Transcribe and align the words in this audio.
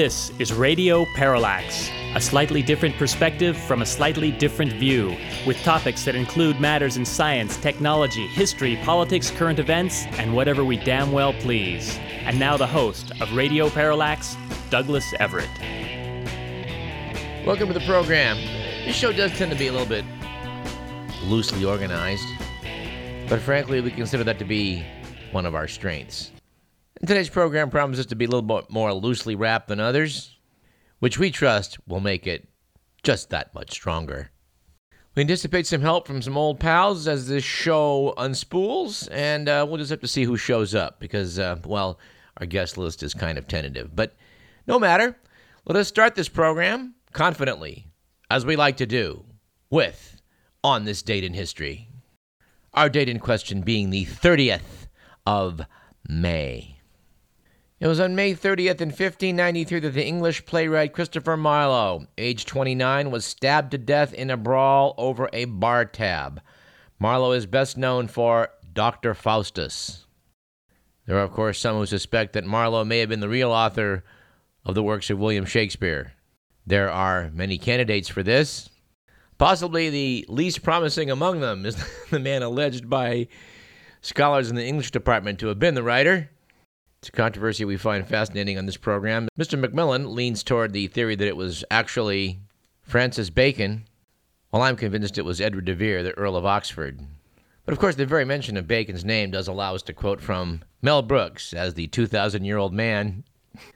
This 0.00 0.32
is 0.38 0.50
Radio 0.50 1.04
Parallax, 1.14 1.90
a 2.14 2.20
slightly 2.22 2.62
different 2.62 2.96
perspective 2.96 3.54
from 3.54 3.82
a 3.82 3.84
slightly 3.84 4.30
different 4.30 4.72
view, 4.72 5.14
with 5.46 5.62
topics 5.62 6.06
that 6.06 6.14
include 6.14 6.58
matters 6.58 6.96
in 6.96 7.04
science, 7.04 7.58
technology, 7.58 8.26
history, 8.28 8.76
politics, 8.76 9.30
current 9.30 9.58
events, 9.58 10.06
and 10.12 10.34
whatever 10.34 10.64
we 10.64 10.78
damn 10.78 11.12
well 11.12 11.34
please. 11.34 11.98
And 12.24 12.38
now 12.38 12.56
the 12.56 12.66
host 12.66 13.12
of 13.20 13.30
Radio 13.34 13.68
Parallax, 13.68 14.38
Douglas 14.70 15.12
Everett. 15.20 15.50
Welcome 17.44 17.68
to 17.68 17.74
the 17.74 17.84
program. 17.84 18.38
This 18.86 18.96
show 18.96 19.12
does 19.12 19.36
tend 19.36 19.52
to 19.52 19.58
be 19.58 19.66
a 19.66 19.72
little 19.72 19.86
bit 19.86 20.06
loosely 21.24 21.66
organized, 21.66 22.26
but 23.28 23.38
frankly, 23.42 23.82
we 23.82 23.90
consider 23.90 24.24
that 24.24 24.38
to 24.38 24.46
be 24.46 24.82
one 25.30 25.44
of 25.44 25.54
our 25.54 25.68
strengths. 25.68 26.30
Today's 27.00 27.30
program 27.30 27.70
promises 27.70 28.04
to 28.06 28.14
be 28.14 28.26
a 28.26 28.28
little 28.28 28.42
bit 28.42 28.70
more 28.70 28.92
loosely 28.92 29.34
wrapped 29.34 29.68
than 29.68 29.80
others, 29.80 30.36
which 30.98 31.18
we 31.18 31.30
trust 31.30 31.78
will 31.88 32.00
make 32.00 32.26
it 32.26 32.46
just 33.02 33.30
that 33.30 33.54
much 33.54 33.70
stronger. 33.70 34.30
We 35.14 35.22
anticipate 35.22 35.66
some 35.66 35.80
help 35.80 36.06
from 36.06 36.20
some 36.20 36.36
old 36.36 36.60
pals 36.60 37.08
as 37.08 37.26
this 37.26 37.42
show 37.42 38.12
unspools, 38.18 39.08
and 39.10 39.48
uh, 39.48 39.64
we'll 39.66 39.78
just 39.78 39.90
have 39.90 40.00
to 40.00 40.06
see 40.06 40.24
who 40.24 40.36
shows 40.36 40.74
up 40.74 41.00
because, 41.00 41.38
uh, 41.38 41.56
well, 41.64 41.98
our 42.36 42.46
guest 42.46 42.76
list 42.76 43.02
is 43.02 43.14
kind 43.14 43.38
of 43.38 43.48
tentative. 43.48 43.96
But 43.96 44.14
no 44.66 44.78
matter, 44.78 45.16
let 45.64 45.76
us 45.76 45.88
start 45.88 46.14
this 46.14 46.28
program 46.28 46.94
confidently, 47.12 47.86
as 48.30 48.44
we 48.44 48.56
like 48.56 48.76
to 48.76 48.86
do, 48.86 49.24
with 49.70 50.20
On 50.62 50.84
This 50.84 51.00
Date 51.00 51.24
in 51.24 51.32
History. 51.32 51.88
Our 52.74 52.90
date 52.90 53.08
in 53.08 53.20
question 53.20 53.62
being 53.62 53.88
the 53.88 54.04
30th 54.04 54.86
of 55.26 55.62
May. 56.06 56.79
It 57.80 57.86
was 57.86 57.98
on 57.98 58.14
May 58.14 58.34
30th 58.34 58.82
in 58.82 58.90
1593 58.90 59.80
that 59.80 59.94
the 59.94 60.06
English 60.06 60.44
playwright 60.44 60.92
Christopher 60.92 61.38
Marlowe, 61.38 62.06
age 62.18 62.44
29, 62.44 63.10
was 63.10 63.24
stabbed 63.24 63.70
to 63.70 63.78
death 63.78 64.12
in 64.12 64.28
a 64.28 64.36
brawl 64.36 64.94
over 64.98 65.30
a 65.32 65.46
bar 65.46 65.86
tab. 65.86 66.42
Marlowe 66.98 67.32
is 67.32 67.46
best 67.46 67.78
known 67.78 68.06
for 68.06 68.50
Dr. 68.74 69.14
Faustus. 69.14 70.04
There 71.06 71.16
are, 71.16 71.22
of 71.22 71.32
course, 71.32 71.58
some 71.58 71.76
who 71.76 71.86
suspect 71.86 72.34
that 72.34 72.44
Marlowe 72.44 72.84
may 72.84 72.98
have 72.98 73.08
been 73.08 73.20
the 73.20 73.30
real 73.30 73.50
author 73.50 74.04
of 74.66 74.74
the 74.74 74.82
works 74.82 75.08
of 75.08 75.18
William 75.18 75.46
Shakespeare. 75.46 76.12
There 76.66 76.90
are 76.90 77.30
many 77.32 77.56
candidates 77.56 78.10
for 78.10 78.22
this. 78.22 78.68
Possibly 79.38 79.88
the 79.88 80.26
least 80.28 80.62
promising 80.62 81.10
among 81.10 81.40
them 81.40 81.64
is 81.64 81.82
the 82.10 82.18
man 82.18 82.42
alleged 82.42 82.90
by 82.90 83.28
scholars 84.02 84.50
in 84.50 84.56
the 84.56 84.66
English 84.66 84.90
department 84.90 85.38
to 85.38 85.46
have 85.46 85.58
been 85.58 85.74
the 85.74 85.82
writer. 85.82 86.28
It's 87.00 87.08
a 87.08 87.12
controversy 87.12 87.64
we 87.64 87.78
find 87.78 88.06
fascinating 88.06 88.58
on 88.58 88.66
this 88.66 88.76
program. 88.76 89.28
Mr. 89.38 89.58
McMillan 89.58 90.14
leans 90.14 90.42
toward 90.42 90.74
the 90.74 90.86
theory 90.86 91.16
that 91.16 91.26
it 91.26 91.36
was 91.36 91.64
actually 91.70 92.40
Francis 92.82 93.30
Bacon, 93.30 93.86
while 94.50 94.60
I'm 94.60 94.76
convinced 94.76 95.16
it 95.16 95.24
was 95.24 95.40
Edward 95.40 95.64
de 95.64 95.74
Vere, 95.74 96.02
the 96.02 96.12
Earl 96.18 96.36
of 96.36 96.44
Oxford. 96.44 97.00
But 97.64 97.72
of 97.72 97.78
course, 97.78 97.94
the 97.94 98.04
very 98.04 98.26
mention 98.26 98.58
of 98.58 98.68
Bacon's 98.68 99.02
name 99.02 99.30
does 99.30 99.48
allow 99.48 99.74
us 99.74 99.80
to 99.84 99.94
quote 99.94 100.20
from 100.20 100.60
Mel 100.82 101.00
Brooks 101.00 101.54
as 101.54 101.72
the 101.72 101.86
2,000 101.86 102.44
year 102.44 102.58
old 102.58 102.74
man 102.74 103.24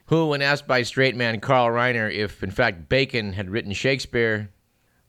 who, 0.05 0.27
when 0.27 0.43
asked 0.43 0.67
by 0.67 0.83
straight 0.83 1.15
man 1.15 1.39
Carl 1.39 1.69
Reiner 1.69 2.13
if 2.13 2.43
in 2.43 2.51
fact 2.51 2.89
Bacon 2.89 3.33
had 3.33 3.49
written 3.49 3.73
Shakespeare, 3.73 4.51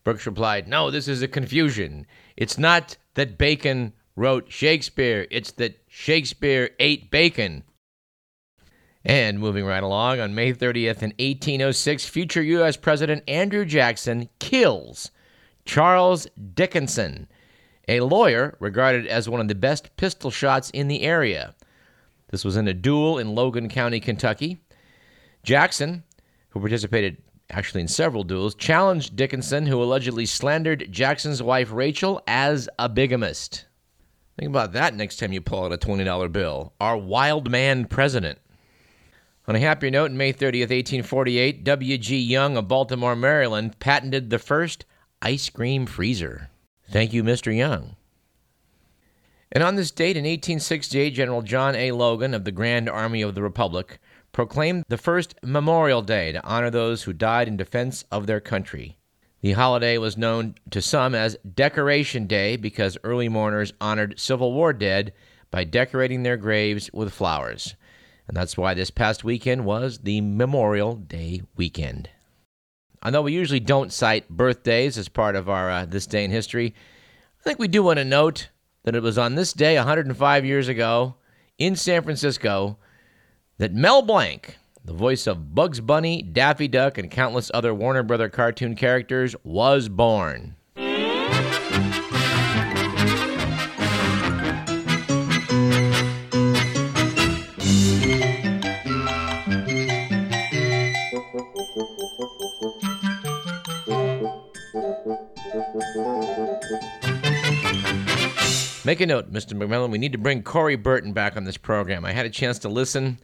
Brooks 0.04 0.24
replied, 0.24 0.68
No, 0.68 0.90
this 0.90 1.06
is 1.06 1.20
a 1.20 1.28
confusion. 1.28 2.06
It's 2.34 2.56
not 2.56 2.96
that 3.12 3.36
Bacon 3.36 3.92
wrote 4.14 4.50
Shakespeare, 4.50 5.26
it's 5.30 5.52
that 5.52 5.82
Shakespeare 5.86 6.70
ate 6.78 7.10
bacon. 7.10 7.62
And 9.06 9.38
moving 9.38 9.64
right 9.64 9.84
along, 9.84 10.18
on 10.18 10.34
May 10.34 10.52
30th 10.52 11.00
in 11.00 11.14
1806, 11.20 12.06
future 12.06 12.42
U.S. 12.42 12.76
President 12.76 13.22
Andrew 13.28 13.64
Jackson 13.64 14.28
kills 14.40 15.12
Charles 15.64 16.26
Dickinson, 16.54 17.28
a 17.86 18.00
lawyer 18.00 18.56
regarded 18.58 19.06
as 19.06 19.28
one 19.28 19.40
of 19.40 19.46
the 19.46 19.54
best 19.54 19.96
pistol 19.96 20.32
shots 20.32 20.70
in 20.70 20.88
the 20.88 21.02
area. 21.02 21.54
This 22.30 22.44
was 22.44 22.56
in 22.56 22.66
a 22.66 22.74
duel 22.74 23.18
in 23.18 23.36
Logan 23.36 23.68
County, 23.68 24.00
Kentucky. 24.00 24.58
Jackson, 25.44 26.02
who 26.48 26.58
participated 26.58 27.18
actually 27.48 27.82
in 27.82 27.88
several 27.88 28.24
duels, 28.24 28.56
challenged 28.56 29.14
Dickinson, 29.14 29.66
who 29.66 29.80
allegedly 29.80 30.26
slandered 30.26 30.90
Jackson's 30.90 31.40
wife 31.40 31.70
Rachel 31.70 32.20
as 32.26 32.68
a 32.76 32.88
bigamist. 32.88 33.66
Think 34.36 34.48
about 34.48 34.72
that 34.72 34.96
next 34.96 35.18
time 35.18 35.32
you 35.32 35.40
pull 35.40 35.64
out 35.64 35.72
a 35.72 35.78
$20 35.78 36.32
bill. 36.32 36.72
Our 36.80 36.96
wild 36.96 37.48
man 37.48 37.84
president. 37.84 38.40
On 39.48 39.54
a 39.54 39.60
happier 39.60 39.92
note, 39.92 40.10
in 40.10 40.16
May 40.16 40.32
30th, 40.32 40.70
1848, 40.72 41.62
W.G. 41.62 42.18
Young 42.18 42.56
of 42.56 42.66
Baltimore, 42.66 43.14
Maryland, 43.14 43.78
patented 43.78 44.28
the 44.28 44.40
first 44.40 44.84
ice 45.22 45.48
cream 45.50 45.86
freezer. 45.86 46.50
Thank 46.90 47.12
you, 47.12 47.22
Mr. 47.22 47.56
Young. 47.56 47.94
And 49.52 49.62
on 49.62 49.76
this 49.76 49.92
date 49.92 50.16
in 50.16 50.24
1868, 50.24 51.10
General 51.10 51.42
John 51.42 51.76
A. 51.76 51.92
Logan 51.92 52.34
of 52.34 52.44
the 52.44 52.50
Grand 52.50 52.88
Army 52.88 53.22
of 53.22 53.36
the 53.36 53.42
Republic 53.42 54.00
proclaimed 54.32 54.84
the 54.88 54.98
first 54.98 55.36
Memorial 55.44 56.02
Day 56.02 56.32
to 56.32 56.44
honor 56.44 56.68
those 56.68 57.04
who 57.04 57.12
died 57.12 57.46
in 57.46 57.56
defense 57.56 58.04
of 58.10 58.26
their 58.26 58.40
country. 58.40 58.98
The 59.42 59.52
holiday 59.52 59.96
was 59.96 60.16
known 60.16 60.56
to 60.70 60.82
some 60.82 61.14
as 61.14 61.38
Decoration 61.54 62.26
Day 62.26 62.56
because 62.56 62.98
early 63.04 63.28
mourners 63.28 63.72
honored 63.80 64.18
Civil 64.18 64.52
War 64.52 64.72
dead 64.72 65.12
by 65.52 65.62
decorating 65.62 66.24
their 66.24 66.36
graves 66.36 66.90
with 66.92 67.12
flowers. 67.12 67.76
And 68.28 68.36
that's 68.36 68.56
why 68.56 68.74
this 68.74 68.90
past 68.90 69.24
weekend 69.24 69.64
was 69.64 69.98
the 69.98 70.20
Memorial 70.20 70.96
Day 70.96 71.42
weekend. 71.56 72.10
Although 73.02 73.22
we 73.22 73.32
usually 73.32 73.60
don't 73.60 73.92
cite 73.92 74.28
birthdays 74.28 74.98
as 74.98 75.08
part 75.08 75.36
of 75.36 75.48
our 75.48 75.70
uh, 75.70 75.84
This 75.84 76.06
Day 76.06 76.24
in 76.24 76.30
History, 76.30 76.74
I 77.40 77.42
think 77.44 77.58
we 77.58 77.68
do 77.68 77.82
want 77.82 77.98
to 77.98 78.04
note 78.04 78.48
that 78.82 78.96
it 78.96 79.02
was 79.02 79.18
on 79.18 79.34
this 79.34 79.52
day 79.52 79.76
105 79.76 80.44
years 80.44 80.66
ago 80.68 81.14
in 81.58 81.76
San 81.76 82.02
Francisco 82.02 82.78
that 83.58 83.72
Mel 83.72 84.02
Blanc, 84.02 84.56
the 84.84 84.92
voice 84.92 85.26
of 85.26 85.54
Bugs 85.54 85.80
Bunny, 85.80 86.22
Daffy 86.22 86.68
Duck, 86.68 86.98
and 86.98 87.10
countless 87.10 87.50
other 87.54 87.74
Warner 87.74 88.02
Brother 88.02 88.28
cartoon 88.28 88.74
characters, 88.74 89.36
was 89.44 89.88
born. 89.88 90.56
Make 108.84 109.00
a 109.00 109.06
note, 109.06 109.32
Mr. 109.32 109.54
McMillan. 109.54 109.90
We 109.90 109.96
need 109.96 110.12
to 110.12 110.18
bring 110.18 110.42
Corey 110.42 110.76
Burton 110.76 111.14
back 111.14 111.36
on 111.36 111.44
this 111.44 111.56
program. 111.56 112.04
I 112.04 112.12
had 112.12 112.26
a 112.26 112.30
chance 112.30 112.58
to 112.60 112.68
listen, 112.68 113.18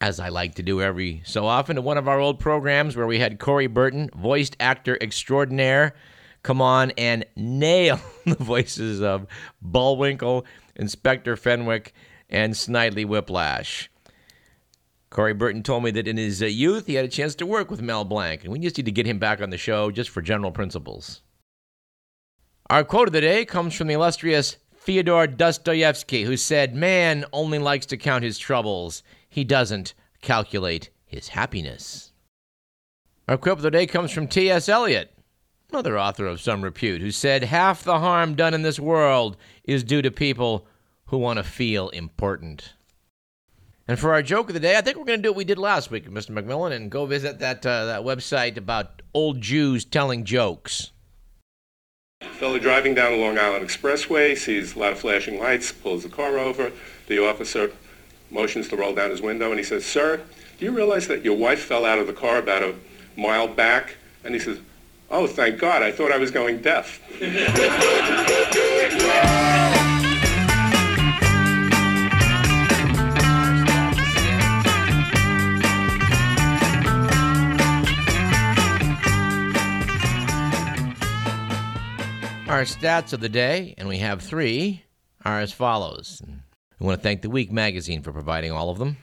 as 0.00 0.18
I 0.18 0.30
like 0.30 0.56
to 0.56 0.64
do 0.64 0.82
every 0.82 1.22
so 1.24 1.46
often, 1.46 1.76
to 1.76 1.82
one 1.82 1.96
of 1.96 2.08
our 2.08 2.18
old 2.18 2.40
programs 2.40 2.96
where 2.96 3.06
we 3.06 3.20
had 3.20 3.38
Corey 3.38 3.68
Burton, 3.68 4.10
voiced 4.16 4.56
actor 4.58 4.98
extraordinaire, 5.00 5.94
come 6.42 6.60
on 6.60 6.90
and 6.98 7.24
nail 7.36 8.00
the 8.26 8.34
voices 8.34 9.00
of 9.00 9.28
Bullwinkle, 9.62 10.44
Inspector 10.74 11.36
Fenwick, 11.36 11.94
and 12.28 12.52
Snidely 12.54 13.06
Whiplash. 13.06 13.88
Corey 15.16 15.32
Burton 15.32 15.62
told 15.62 15.82
me 15.82 15.90
that 15.92 16.06
in 16.06 16.18
his 16.18 16.42
uh, 16.42 16.46
youth 16.46 16.86
he 16.86 16.92
had 16.92 17.06
a 17.06 17.08
chance 17.08 17.34
to 17.36 17.46
work 17.46 17.70
with 17.70 17.80
Mel 17.80 18.04
Blanc, 18.04 18.44
and 18.44 18.52
we 18.52 18.58
just 18.58 18.76
need 18.76 18.84
to 18.84 18.92
get 18.92 19.06
him 19.06 19.18
back 19.18 19.40
on 19.40 19.48
the 19.48 19.56
show 19.56 19.90
just 19.90 20.10
for 20.10 20.20
general 20.20 20.52
principles. 20.52 21.22
Our 22.68 22.84
quote 22.84 23.08
of 23.08 23.14
the 23.14 23.22
day 23.22 23.46
comes 23.46 23.72
from 23.72 23.86
the 23.86 23.94
illustrious 23.94 24.58
Fyodor 24.74 25.26
Dostoevsky, 25.26 26.24
who 26.24 26.36
said, 26.36 26.74
Man 26.74 27.24
only 27.32 27.58
likes 27.58 27.86
to 27.86 27.96
count 27.96 28.24
his 28.24 28.36
troubles, 28.38 29.02
he 29.26 29.42
doesn't 29.42 29.94
calculate 30.20 30.90
his 31.06 31.28
happiness. 31.28 32.12
Our 33.26 33.38
quote 33.38 33.56
of 33.56 33.62
the 33.62 33.70
day 33.70 33.86
comes 33.86 34.10
from 34.10 34.28
T.S. 34.28 34.68
Eliot, 34.68 35.16
another 35.72 35.98
author 35.98 36.26
of 36.26 36.42
some 36.42 36.60
repute, 36.60 37.00
who 37.00 37.10
said, 37.10 37.44
Half 37.44 37.84
the 37.84 38.00
harm 38.00 38.34
done 38.34 38.52
in 38.52 38.60
this 38.60 38.78
world 38.78 39.38
is 39.64 39.82
due 39.82 40.02
to 40.02 40.10
people 40.10 40.66
who 41.06 41.16
want 41.16 41.38
to 41.38 41.42
feel 41.42 41.88
important. 41.88 42.74
And 43.88 43.98
for 43.98 44.12
our 44.12 44.22
joke 44.22 44.48
of 44.48 44.54
the 44.54 44.60
day, 44.60 44.76
I 44.76 44.80
think 44.80 44.96
we're 44.96 45.04
going 45.04 45.20
to 45.20 45.22
do 45.22 45.30
what 45.30 45.36
we 45.36 45.44
did 45.44 45.58
last 45.58 45.90
week, 45.90 46.10
Mr. 46.10 46.30
McMillan, 46.30 46.72
and 46.72 46.90
go 46.90 47.06
visit 47.06 47.38
that, 47.38 47.64
uh, 47.64 47.86
that 47.86 48.02
website 48.02 48.56
about 48.56 49.02
old 49.14 49.40
Jews 49.40 49.84
telling 49.84 50.24
jokes. 50.24 50.90
Fellow 52.20 52.58
driving 52.58 52.94
down 52.94 53.12
a 53.12 53.16
Long 53.16 53.38
Island 53.38 53.64
Expressway 53.64 54.36
sees 54.36 54.74
a 54.74 54.78
lot 54.78 54.92
of 54.92 54.98
flashing 54.98 55.38
lights, 55.38 55.70
pulls 55.70 56.02
the 56.02 56.08
car 56.08 56.38
over. 56.38 56.72
The 57.06 57.24
officer 57.24 57.70
motions 58.30 58.68
to 58.68 58.76
roll 58.76 58.94
down 58.94 59.10
his 59.10 59.20
window, 59.20 59.50
and 59.50 59.58
he 59.58 59.64
says, 59.64 59.86
"Sir, 59.86 60.20
do 60.58 60.64
you 60.64 60.72
realize 60.72 61.06
that 61.06 61.24
your 61.24 61.36
wife 61.36 61.62
fell 61.62 61.84
out 61.84 61.98
of 61.98 62.06
the 62.06 62.12
car 62.12 62.38
about 62.38 62.62
a 62.62 62.74
mile 63.16 63.46
back?" 63.46 63.96
And 64.24 64.34
he 64.34 64.40
says, 64.40 64.58
"Oh, 65.10 65.26
thank 65.26 65.58
God! 65.58 65.82
I 65.82 65.92
thought 65.92 66.10
I 66.10 66.18
was 66.18 66.30
going 66.30 66.62
deaf." 66.62 67.00
Our 82.48 82.62
stats 82.62 83.12
of 83.12 83.18
the 83.18 83.28
day, 83.28 83.74
and 83.76 83.88
we 83.88 83.98
have 83.98 84.22
three, 84.22 84.84
are 85.24 85.40
as 85.40 85.52
follows. 85.52 86.22
We 86.78 86.86
want 86.86 87.00
to 87.00 87.02
thank 87.02 87.22
the 87.22 87.28
Week 87.28 87.50
magazine 87.50 88.02
for 88.02 88.12
providing 88.12 88.52
all 88.52 88.70
of 88.70 88.78
them. 88.78 88.98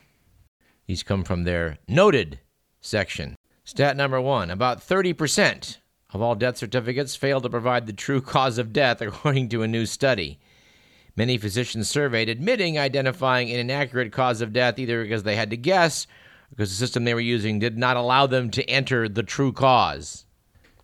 These 0.87 1.03
come 1.03 1.25
from 1.25 1.43
their 1.43 1.77
noted 1.85 2.39
section. 2.79 3.35
Stat 3.65 3.97
number 3.97 4.21
one 4.21 4.49
about 4.49 4.79
30% 4.79 5.77
of 6.13 6.21
all 6.21 6.35
death 6.35 6.55
certificates 6.55 7.17
fail 7.17 7.41
to 7.41 7.49
provide 7.49 7.85
the 7.85 7.91
true 7.91 8.21
cause 8.21 8.57
of 8.57 8.71
death, 8.71 9.01
according 9.01 9.49
to 9.49 9.61
a 9.61 9.67
new 9.67 9.85
study. 9.85 10.39
Many 11.17 11.37
physicians 11.37 11.89
surveyed 11.89 12.29
admitting 12.29 12.79
identifying 12.79 13.51
an 13.51 13.59
inaccurate 13.59 14.13
cause 14.13 14.39
of 14.39 14.53
death 14.53 14.79
either 14.79 15.03
because 15.03 15.23
they 15.23 15.35
had 15.35 15.49
to 15.49 15.57
guess 15.57 16.07
because 16.49 16.69
the 16.69 16.75
system 16.77 17.03
they 17.03 17.13
were 17.13 17.19
using 17.19 17.59
did 17.59 17.77
not 17.77 17.97
allow 17.97 18.25
them 18.25 18.49
to 18.51 18.63
enter 18.69 19.09
the 19.09 19.23
true 19.23 19.51
cause. 19.51 20.25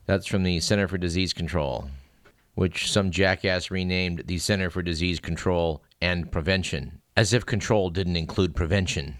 That's 0.07 0.27
from 0.27 0.43
the 0.43 0.59
Center 0.59 0.87
for 0.89 0.97
Disease 0.97 1.31
Control, 1.31 1.89
which 2.59 2.91
some 2.91 3.09
jackass 3.09 3.71
renamed 3.71 4.27
the 4.27 4.37
Center 4.37 4.69
for 4.69 4.81
Disease 4.81 5.21
Control 5.21 5.81
and 6.01 6.29
Prevention, 6.29 6.99
as 7.15 7.31
if 7.31 7.45
control 7.45 7.89
didn't 7.89 8.17
include 8.17 8.53
prevention. 8.53 9.15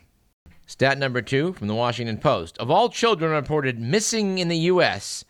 Stat 0.67 0.97
number 0.97 1.21
two 1.21 1.53
from 1.53 1.69
the 1.69 1.73
Washington 1.73 2.17
Post. 2.17 2.57
Of 2.57 2.69
all 2.69 2.89
children 2.89 3.31
reported 3.31 3.79
missing 3.79 4.39
in 4.39 4.49
the 4.49 4.57
U.S., 4.57 5.23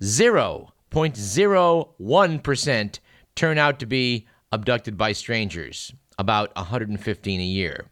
0.01% 0.00 2.98
turn 3.34 3.58
out 3.58 3.80
to 3.80 3.86
be 3.86 4.28
abducted 4.52 4.96
by 4.96 5.10
strangers, 5.10 5.92
about 6.16 6.54
115 6.54 7.40
a 7.40 7.42
year. 7.42 7.86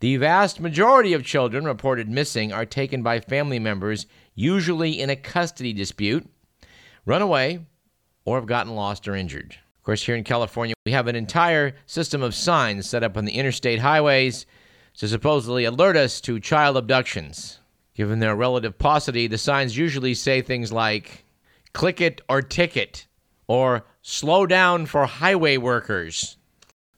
The 0.00 0.18
vast 0.18 0.60
majority 0.60 1.14
of 1.14 1.24
children 1.24 1.64
reported 1.64 2.10
missing 2.10 2.52
are 2.52 2.66
taken 2.66 3.02
by 3.02 3.20
family 3.20 3.58
members, 3.58 4.04
usually 4.34 5.00
in 5.00 5.08
a 5.08 5.16
custody 5.16 5.72
dispute, 5.72 6.28
run 7.06 7.22
away, 7.22 7.60
or 8.28 8.36
have 8.36 8.46
gotten 8.46 8.74
lost 8.74 9.08
or 9.08 9.16
injured. 9.16 9.52
Of 9.78 9.82
course, 9.82 10.04
here 10.04 10.14
in 10.14 10.22
California, 10.22 10.74
we 10.84 10.92
have 10.92 11.06
an 11.06 11.16
entire 11.16 11.74
system 11.86 12.22
of 12.22 12.34
signs 12.34 12.86
set 12.86 13.02
up 13.02 13.16
on 13.16 13.24
the 13.24 13.32
interstate 13.32 13.78
highways 13.78 14.44
to 14.98 15.08
supposedly 15.08 15.64
alert 15.64 15.96
us 15.96 16.20
to 16.22 16.38
child 16.38 16.76
abductions. 16.76 17.58
Given 17.94 18.18
their 18.18 18.36
relative 18.36 18.78
paucity, 18.78 19.28
the 19.28 19.38
signs 19.38 19.78
usually 19.78 20.12
say 20.12 20.42
things 20.42 20.70
like, 20.70 21.24
click 21.72 22.02
it 22.02 22.20
or 22.28 22.42
ticket, 22.42 23.06
or 23.46 23.86
slow 24.02 24.46
down 24.46 24.84
for 24.84 25.06
highway 25.06 25.56
workers. 25.56 26.36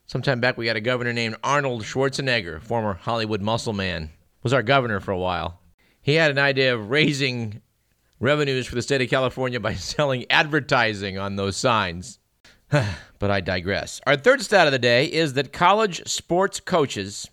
Sometime 0.06 0.40
back, 0.40 0.58
we 0.58 0.66
got 0.66 0.74
a 0.74 0.80
governor 0.80 1.12
named 1.12 1.36
Arnold 1.44 1.84
Schwarzenegger, 1.84 2.60
former 2.60 2.94
Hollywood 2.94 3.40
muscle 3.40 3.72
man, 3.72 4.10
was 4.42 4.52
our 4.52 4.64
governor 4.64 4.98
for 4.98 5.12
a 5.12 5.18
while. 5.18 5.60
He 6.02 6.14
had 6.14 6.32
an 6.32 6.38
idea 6.38 6.74
of 6.74 6.90
raising 6.90 7.62
revenues 8.20 8.66
for 8.66 8.76
the 8.76 8.82
state 8.82 9.00
of 9.00 9.10
California 9.10 9.58
by 9.58 9.74
selling 9.76 10.24
advertising 10.30 11.18
on 11.18 11.36
those 11.36 11.56
signs. 11.56 12.18
but 13.18 13.30
I 13.30 13.40
digress. 13.40 14.00
Our 14.06 14.16
third 14.16 14.42
stat 14.42 14.68
of 14.68 14.72
the 14.72 14.78
day 14.78 15.06
is 15.06 15.32
that 15.32 15.52
college 15.52 16.06
sports 16.06 16.60
coaches 16.60 17.28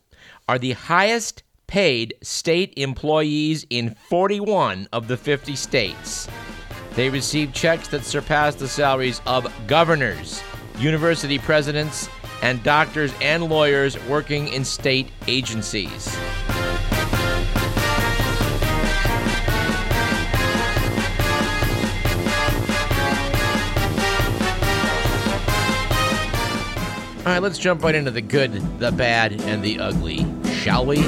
are 0.50 0.57
the 0.57 0.72
highest 0.72 1.44
paid 1.68 2.16
state 2.24 2.74
employees 2.78 3.66
in 3.69 3.94
41 4.10 4.88
of 4.94 5.07
the 5.07 5.18
50 5.18 5.56
states. 5.56 6.28
They 6.95 7.10
receive 7.10 7.54
checks 7.54 7.89
that 7.89 8.06
surpass 8.06 8.56
the 8.56 8.68
salaries 8.68 9.22
of 9.28 9.51
governors, 9.68 10.42
university 10.80 11.38
presidents, 11.38 12.10
and 12.42 12.63
doctors 12.63 13.13
and 13.22 13.44
lawyers 13.44 14.01
working 14.06 14.48
in 14.48 14.63
state 14.63 15.12
agencies. 15.28 16.18
All 27.27 27.33
right, 27.33 27.41
let's 27.41 27.57
jump 27.57 27.83
right 27.83 27.94
into 27.94 28.09
the 28.09 28.21
good, 28.21 28.53
the 28.79 28.89
bad, 28.89 29.41
and 29.41 29.62
the 29.62 29.79
ugly, 29.79 30.25
shall 30.50 30.85
we? 30.85 31.00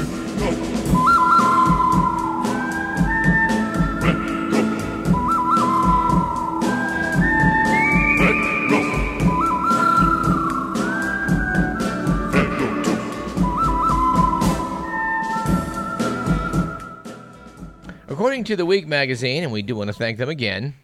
According 18.10 18.44
to 18.44 18.56
the 18.56 18.66
Week 18.66 18.86
magazine, 18.86 19.42
and 19.42 19.50
we 19.50 19.62
do 19.62 19.74
want 19.74 19.88
to 19.88 19.94
thank 19.94 20.18
them 20.18 20.28
again 20.28 20.74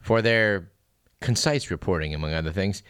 for 0.00 0.20
their 0.20 0.72
concise 1.20 1.70
reporting, 1.70 2.16
among 2.16 2.32
other 2.32 2.50
things. 2.50 2.82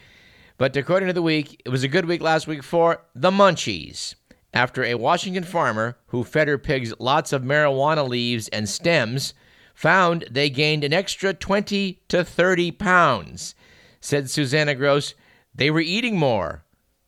But 0.58 0.76
according 0.76 1.08
to 1.08 1.12
the 1.12 1.22
week, 1.22 1.60
it 1.64 1.70
was 1.70 1.82
a 1.82 1.88
good 1.88 2.06
week 2.06 2.20
last 2.20 2.46
week 2.46 2.62
for 2.62 3.02
the 3.14 3.30
munchies. 3.30 4.14
After 4.54 4.84
a 4.84 4.94
Washington 4.96 5.44
farmer 5.44 5.96
who 6.08 6.24
fed 6.24 6.48
her 6.48 6.58
pigs 6.58 6.92
lots 6.98 7.32
of 7.32 7.42
marijuana 7.42 8.06
leaves 8.06 8.48
and 8.48 8.68
stems 8.68 9.32
found 9.74 10.26
they 10.30 10.50
gained 10.50 10.84
an 10.84 10.92
extra 10.92 11.32
20 11.32 12.02
to 12.08 12.24
30 12.24 12.72
pounds. 12.72 13.54
Said 14.00 14.28
Susanna 14.28 14.74
Gross, 14.74 15.14
they 15.54 15.70
were 15.70 15.80
eating 15.80 16.18
more, 16.18 16.64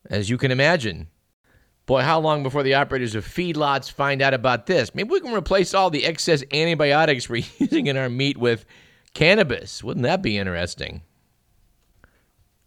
as 0.08 0.31
you 0.31 0.38
can 0.38 0.50
imagine. 0.50 1.08
Boy, 1.87 2.00
how 2.00 2.19
long 2.19 2.43
before 2.43 2.62
the 2.62 2.75
operators 2.75 3.14
of 3.14 3.26
feedlots 3.26 3.93
find 3.93 4.23
out 4.23 4.32
about 4.32 4.67
this? 4.67 4.94
Maybe 4.94 5.11
we 5.11 5.20
can 5.20 5.35
replace 5.35 5.75
all 5.75 5.91
the 5.91 6.06
excess 6.06 6.43
antibiotics 6.50 7.29
we're 7.29 7.44
using 7.58 7.88
in 7.88 7.99
our 7.99 8.08
meat 8.08 8.38
with 8.38 8.64
cannabis. 9.12 9.85
Wouldn't 9.85 10.05
that 10.05 10.23
be 10.23 10.38
interesting? 10.38 11.02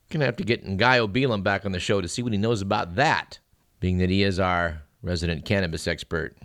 Gonna 0.10 0.26
have 0.26 0.38
to 0.38 0.44
get 0.44 0.78
Guy 0.78 1.00
Obelam 1.00 1.44
back 1.44 1.66
on 1.66 1.74
the 1.74 1.80
show 1.80 2.00
to 2.00 2.08
see 2.08 2.22
what 2.22 2.32
he 2.32 2.38
knows 2.38 2.62
about 2.62 2.96
that, 2.96 3.40
being 3.80 3.98
that 3.98 4.10
he 4.10 4.24
is 4.24 4.40
our 4.40 4.84
resident 5.02 5.44
cannabis 5.46 5.88
expert. 5.88 6.38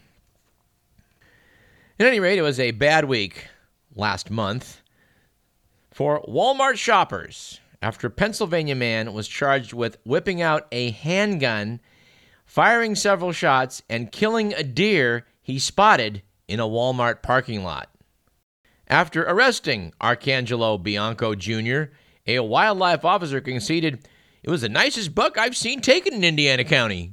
At 2.01 2.07
any 2.07 2.19
rate, 2.19 2.39
it 2.39 2.43
was 2.43 2.59
a 2.59 2.73
bad 2.73 3.05
week 3.05 3.47
last 3.95 4.31
month 4.31 4.83
for 5.93 6.23
Walmart 6.23 6.77
shoppers 6.77 7.61
after 7.81 8.09
a 8.09 8.11
Pennsylvania 8.11 8.75
man 8.75 9.13
was 9.13 9.29
charged 9.29 9.73
with 9.73 9.99
whipping 10.05 10.43
out 10.43 10.67
a 10.73 10.91
handgun 10.91 11.81
firing 12.45 12.95
several 12.95 13.33
shots 13.33 13.83
and 13.89 14.13
killing 14.13 14.53
a 14.55 14.63
deer 14.63 15.27
he 15.41 15.59
spotted 15.59 16.23
in 16.49 16.61
a 16.61 16.67
Walmart 16.67 17.23
parking 17.23 17.63
lot. 17.63 17.89
After 18.89 19.23
arresting 19.23 19.93
Arcangelo 20.01 20.83
Bianco 20.83 21.35
Jr., 21.35 21.93
a 22.27 22.41
wildlife 22.41 23.05
officer 23.05 23.41
conceded 23.41 24.07
it 24.43 24.51
was 24.51 24.63
the 24.63 24.69
nicest 24.69 25.15
buck 25.15 25.39
I've 25.39 25.57
seen 25.57 25.81
taken 25.81 26.15
in 26.15 26.25
Indiana 26.25 26.65
County. 26.65 27.13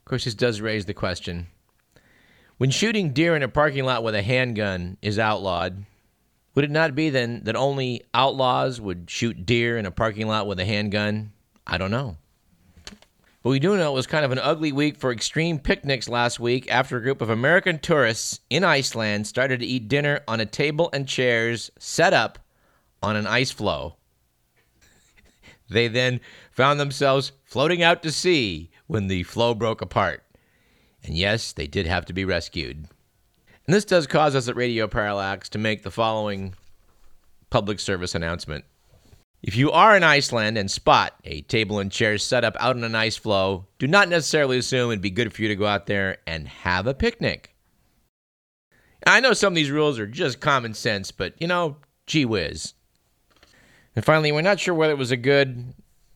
Of 0.00 0.04
course, 0.04 0.24
this 0.24 0.34
does 0.34 0.60
raise 0.60 0.86
the 0.86 0.94
question 0.94 1.46
when 2.58 2.70
shooting 2.70 3.12
deer 3.12 3.36
in 3.36 3.42
a 3.42 3.48
parking 3.48 3.84
lot 3.84 4.02
with 4.02 4.14
a 4.14 4.22
handgun 4.22 4.96
is 5.02 5.18
outlawed, 5.18 5.84
would 6.54 6.64
it 6.64 6.70
not 6.70 6.94
be 6.94 7.10
then 7.10 7.42
that 7.44 7.56
only 7.56 8.02
outlaws 8.14 8.80
would 8.80 9.10
shoot 9.10 9.44
deer 9.44 9.76
in 9.76 9.84
a 9.84 9.90
parking 9.90 10.26
lot 10.26 10.46
with 10.46 10.58
a 10.58 10.64
handgun? 10.64 11.32
I 11.66 11.76
don't 11.76 11.90
know. 11.90 12.16
But 13.42 13.50
we 13.50 13.58
do 13.58 13.76
know 13.76 13.92
it 13.92 13.94
was 13.94 14.06
kind 14.06 14.24
of 14.24 14.32
an 14.32 14.38
ugly 14.38 14.72
week 14.72 14.96
for 14.96 15.12
extreme 15.12 15.58
picnics 15.58 16.08
last 16.08 16.40
week 16.40 16.70
after 16.70 16.96
a 16.96 17.02
group 17.02 17.20
of 17.20 17.30
American 17.30 17.78
tourists 17.78 18.40
in 18.48 18.64
Iceland 18.64 19.26
started 19.26 19.60
to 19.60 19.66
eat 19.66 19.88
dinner 19.88 20.20
on 20.26 20.40
a 20.40 20.46
table 20.46 20.88
and 20.92 21.06
chairs 21.06 21.70
set 21.78 22.12
up 22.14 22.38
on 23.06 23.14
an 23.14 23.26
ice 23.26 23.52
floe. 23.52 23.94
they 25.70 25.86
then 25.86 26.20
found 26.50 26.80
themselves 26.80 27.30
floating 27.44 27.82
out 27.82 28.02
to 28.02 28.10
sea 28.10 28.70
when 28.88 29.06
the 29.06 29.22
floe 29.22 29.54
broke 29.54 29.80
apart. 29.80 30.24
And 31.04 31.16
yes, 31.16 31.52
they 31.52 31.68
did 31.68 31.86
have 31.86 32.04
to 32.06 32.12
be 32.12 32.24
rescued. 32.24 32.88
And 33.66 33.74
this 33.74 33.84
does 33.84 34.08
cause 34.08 34.34
us 34.34 34.48
at 34.48 34.56
Radio 34.56 34.88
Parallax 34.88 35.48
to 35.50 35.58
make 35.58 35.84
the 35.84 35.90
following 35.90 36.54
public 37.48 37.78
service 37.78 38.16
announcement. 38.16 38.64
If 39.40 39.54
you 39.56 39.70
are 39.70 39.96
in 39.96 40.02
Iceland 40.02 40.58
and 40.58 40.68
spot 40.68 41.14
a 41.22 41.42
table 41.42 41.78
and 41.78 41.92
chairs 41.92 42.24
set 42.24 42.42
up 42.42 42.56
out 42.58 42.74
on 42.74 42.82
an 42.82 42.96
ice 42.96 43.16
floe, 43.16 43.66
do 43.78 43.86
not 43.86 44.08
necessarily 44.08 44.58
assume 44.58 44.90
it'd 44.90 45.00
be 45.00 45.10
good 45.10 45.32
for 45.32 45.42
you 45.42 45.48
to 45.48 45.54
go 45.54 45.66
out 45.66 45.86
there 45.86 46.18
and 46.26 46.48
have 46.48 46.88
a 46.88 46.94
picnic. 46.94 47.54
I 49.06 49.20
know 49.20 49.32
some 49.32 49.52
of 49.52 49.54
these 49.54 49.70
rules 49.70 50.00
are 50.00 50.06
just 50.06 50.40
common 50.40 50.74
sense, 50.74 51.12
but 51.12 51.34
you 51.40 51.46
know, 51.46 51.76
gee 52.06 52.24
whiz. 52.24 52.74
And 53.96 54.04
finally, 54.04 54.30
we're 54.30 54.42
not 54.42 54.60
sure 54.60 54.74
whether 54.74 54.92
it 54.92 54.98
was 54.98 55.10
a 55.10 55.16
good 55.16 55.72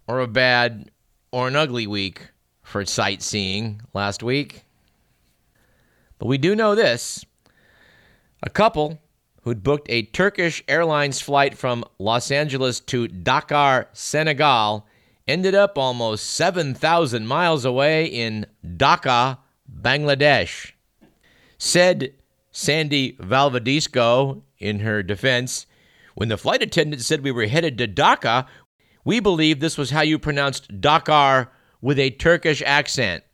or 0.06 0.20
a 0.20 0.28
bad 0.28 0.90
or 1.32 1.48
an 1.48 1.56
ugly 1.56 1.86
week 1.86 2.28
for 2.62 2.84
sightseeing 2.84 3.80
last 3.94 4.22
week. 4.22 4.64
But 6.18 6.26
we 6.26 6.36
do 6.36 6.54
know 6.54 6.74
this 6.74 7.24
a 8.42 8.50
couple 8.50 8.98
who'd 9.42 9.62
booked 9.62 9.88
a 9.90 10.02
Turkish 10.02 10.62
Airlines 10.68 11.22
flight 11.22 11.56
from 11.56 11.82
Los 11.98 12.30
Angeles 12.30 12.80
to 12.80 13.08
Dakar, 13.08 13.88
Senegal, 13.94 14.86
ended 15.26 15.54
up 15.54 15.78
almost 15.78 16.30
7,000 16.32 17.26
miles 17.26 17.64
away 17.64 18.04
in 18.04 18.44
Dhaka, 18.62 19.38
Bangladesh. 19.80 20.72
Said 21.56 22.12
Sandy 22.52 23.12
Valdivieso 23.12 24.42
in 24.58 24.80
her 24.80 25.02
defense 25.02 25.66
when 26.20 26.28
the 26.28 26.36
flight 26.36 26.62
attendant 26.62 27.00
said 27.00 27.22
we 27.22 27.32
were 27.32 27.46
headed 27.46 27.78
to 27.78 27.88
Dhaka, 27.88 28.44
We 29.04 29.20
believe 29.20 29.58
this 29.58 29.78
was 29.78 29.88
how 29.88 30.02
you 30.02 30.18
pronounced 30.18 30.78
Dakar 30.78 31.50
with 31.80 31.98
a 31.98 32.10
Turkish 32.10 32.62
accent. 32.66 33.24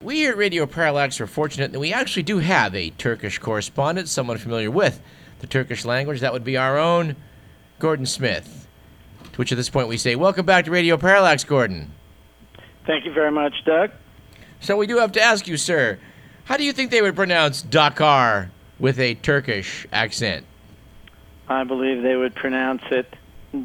We 0.00 0.18
here 0.18 0.30
at 0.30 0.36
Radio 0.36 0.64
Parallax 0.64 1.20
are 1.20 1.26
fortunate 1.26 1.72
that 1.72 1.80
we 1.80 1.92
actually 1.92 2.22
do 2.22 2.38
have 2.38 2.72
a 2.72 2.90
Turkish 2.90 3.40
correspondent, 3.40 4.08
someone 4.08 4.38
familiar 4.38 4.70
with 4.70 5.02
the 5.40 5.48
Turkish 5.48 5.84
language. 5.84 6.20
That 6.20 6.32
would 6.32 6.44
be 6.44 6.56
our 6.56 6.78
own 6.78 7.16
Gordon 7.80 8.06
Smith. 8.06 8.68
To 9.32 9.36
which 9.36 9.50
at 9.50 9.56
this 9.56 9.68
point 9.68 9.88
we 9.88 9.96
say, 9.96 10.14
Welcome 10.14 10.46
back 10.46 10.66
to 10.66 10.70
Radio 10.70 10.96
Parallax, 10.96 11.42
Gordon. 11.42 11.90
Thank 12.86 13.06
you 13.06 13.12
very 13.12 13.32
much, 13.32 13.54
Doug. 13.66 13.90
So 14.60 14.76
we 14.76 14.86
do 14.86 14.98
have 14.98 15.10
to 15.10 15.20
ask 15.20 15.48
you, 15.48 15.56
sir, 15.56 15.98
how 16.44 16.58
do 16.58 16.62
you 16.62 16.72
think 16.72 16.92
they 16.92 17.02
would 17.02 17.16
pronounce 17.16 17.60
Dakar 17.60 18.52
with 18.78 19.00
a 19.00 19.16
Turkish 19.16 19.84
accent? 19.90 20.46
I 21.48 21.64
believe 21.64 22.02
they 22.02 22.16
would 22.16 22.34
pronounce 22.34 22.82
it 22.90 23.12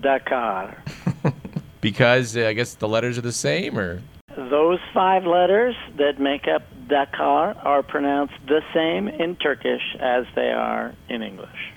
Dakar. 0.01 0.83
because 1.81 2.35
uh, 2.35 2.47
I 2.47 2.53
guess 2.53 2.75
the 2.75 2.87
letters 2.87 3.17
are 3.17 3.21
the 3.21 3.31
same, 3.31 3.77
or 3.77 4.01
those 4.35 4.79
five 4.93 5.25
letters 5.25 5.75
that 5.97 6.19
make 6.19 6.47
up 6.47 6.63
Dakar 6.87 7.55
are 7.63 7.83
pronounced 7.83 8.35
the 8.47 8.61
same 8.73 9.07
in 9.07 9.35
Turkish 9.35 9.95
as 9.99 10.25
they 10.35 10.51
are 10.51 10.93
in 11.07 11.21
English. 11.21 11.73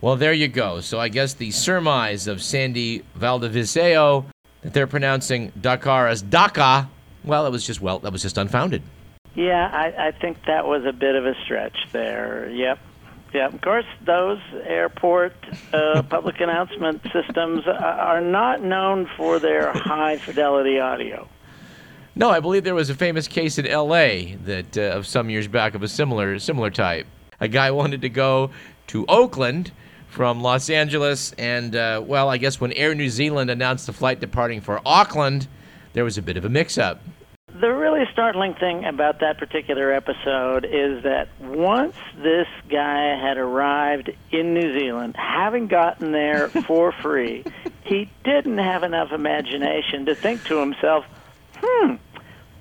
Well, 0.00 0.16
there 0.16 0.32
you 0.32 0.48
go. 0.48 0.80
So 0.80 1.00
I 1.00 1.08
guess 1.08 1.34
the 1.34 1.50
surmise 1.50 2.26
of 2.26 2.42
Sandy 2.42 3.02
Valdivieso 3.18 4.24
that 4.62 4.74
they're 4.74 4.86
pronouncing 4.86 5.52
Dakar 5.60 6.08
as 6.08 6.22
Dhaka, 6.22 6.88
well, 7.24 7.46
it 7.46 7.50
was 7.50 7.66
just 7.66 7.80
well, 7.80 7.98
that 8.00 8.12
was 8.12 8.22
just 8.22 8.38
unfounded. 8.38 8.82
Yeah, 9.34 9.70
I, 9.72 10.08
I 10.08 10.10
think 10.12 10.44
that 10.46 10.66
was 10.66 10.84
a 10.86 10.92
bit 10.92 11.14
of 11.14 11.26
a 11.26 11.34
stretch 11.44 11.76
there. 11.92 12.48
Yep. 12.50 12.78
Yeah, 13.36 13.48
of 13.48 13.60
course, 13.60 13.84
those 14.06 14.38
airport 14.64 15.34
uh, 15.70 16.02
public 16.08 16.40
announcement 16.40 17.02
systems 17.12 17.66
are 17.66 18.22
not 18.22 18.62
known 18.62 19.10
for 19.14 19.38
their 19.38 19.74
high 19.74 20.16
fidelity 20.16 20.80
audio. 20.80 21.28
No, 22.14 22.30
I 22.30 22.40
believe 22.40 22.64
there 22.64 22.74
was 22.74 22.88
a 22.88 22.94
famous 22.94 23.28
case 23.28 23.58
in 23.58 23.66
L.A. 23.66 24.36
that 24.44 24.78
uh, 24.78 24.96
of 24.96 25.06
some 25.06 25.28
years 25.28 25.48
back 25.48 25.74
of 25.74 25.82
a 25.82 25.88
similar 25.88 26.38
similar 26.38 26.70
type. 26.70 27.06
A 27.38 27.46
guy 27.46 27.70
wanted 27.82 28.00
to 28.00 28.08
go 28.08 28.52
to 28.86 29.04
Oakland 29.06 29.70
from 30.08 30.40
Los 30.40 30.70
Angeles, 30.70 31.32
and 31.32 31.76
uh, 31.76 32.02
well, 32.02 32.30
I 32.30 32.38
guess 32.38 32.58
when 32.58 32.72
Air 32.72 32.94
New 32.94 33.10
Zealand 33.10 33.50
announced 33.50 33.84
the 33.86 33.92
flight 33.92 34.18
departing 34.18 34.62
for 34.62 34.80
Auckland, 34.86 35.46
there 35.92 36.04
was 36.04 36.16
a 36.16 36.22
bit 36.22 36.38
of 36.38 36.46
a 36.46 36.48
mix-up. 36.48 37.02
The 37.60 37.72
really 37.72 38.04
startling 38.12 38.52
thing 38.52 38.84
about 38.84 39.20
that 39.20 39.38
particular 39.38 39.90
episode 39.90 40.66
is 40.66 41.04
that 41.04 41.28
once 41.40 41.94
this 42.18 42.46
guy 42.68 43.18
had 43.18 43.38
arrived 43.38 44.10
in 44.30 44.52
New 44.52 44.78
Zealand, 44.78 45.16
having 45.16 45.66
gotten 45.66 46.12
there 46.12 46.48
for 46.66 46.92
free, 46.92 47.44
he 47.84 48.10
didn't 48.24 48.58
have 48.58 48.82
enough 48.82 49.10
imagination 49.10 50.04
to 50.04 50.14
think 50.14 50.44
to 50.44 50.58
himself, 50.60 51.06
hmm, 51.56 51.94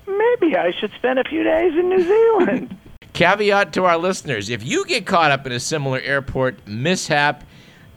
maybe 0.08 0.56
I 0.56 0.72
should 0.80 0.92
spend 0.94 1.20
a 1.20 1.26
few 1.26 1.44
days 1.44 1.74
in 1.74 1.90
New 1.90 2.04
Zealand. 2.04 2.78
Caveat 3.14 3.74
to 3.74 3.84
our 3.84 3.98
listeners 3.98 4.50
if 4.50 4.64
you 4.64 4.86
get 4.86 5.06
caught 5.06 5.32
up 5.32 5.46
in 5.46 5.52
a 5.52 5.60
similar 5.60 6.00
airport 6.00 6.66
mishap, 6.66 7.44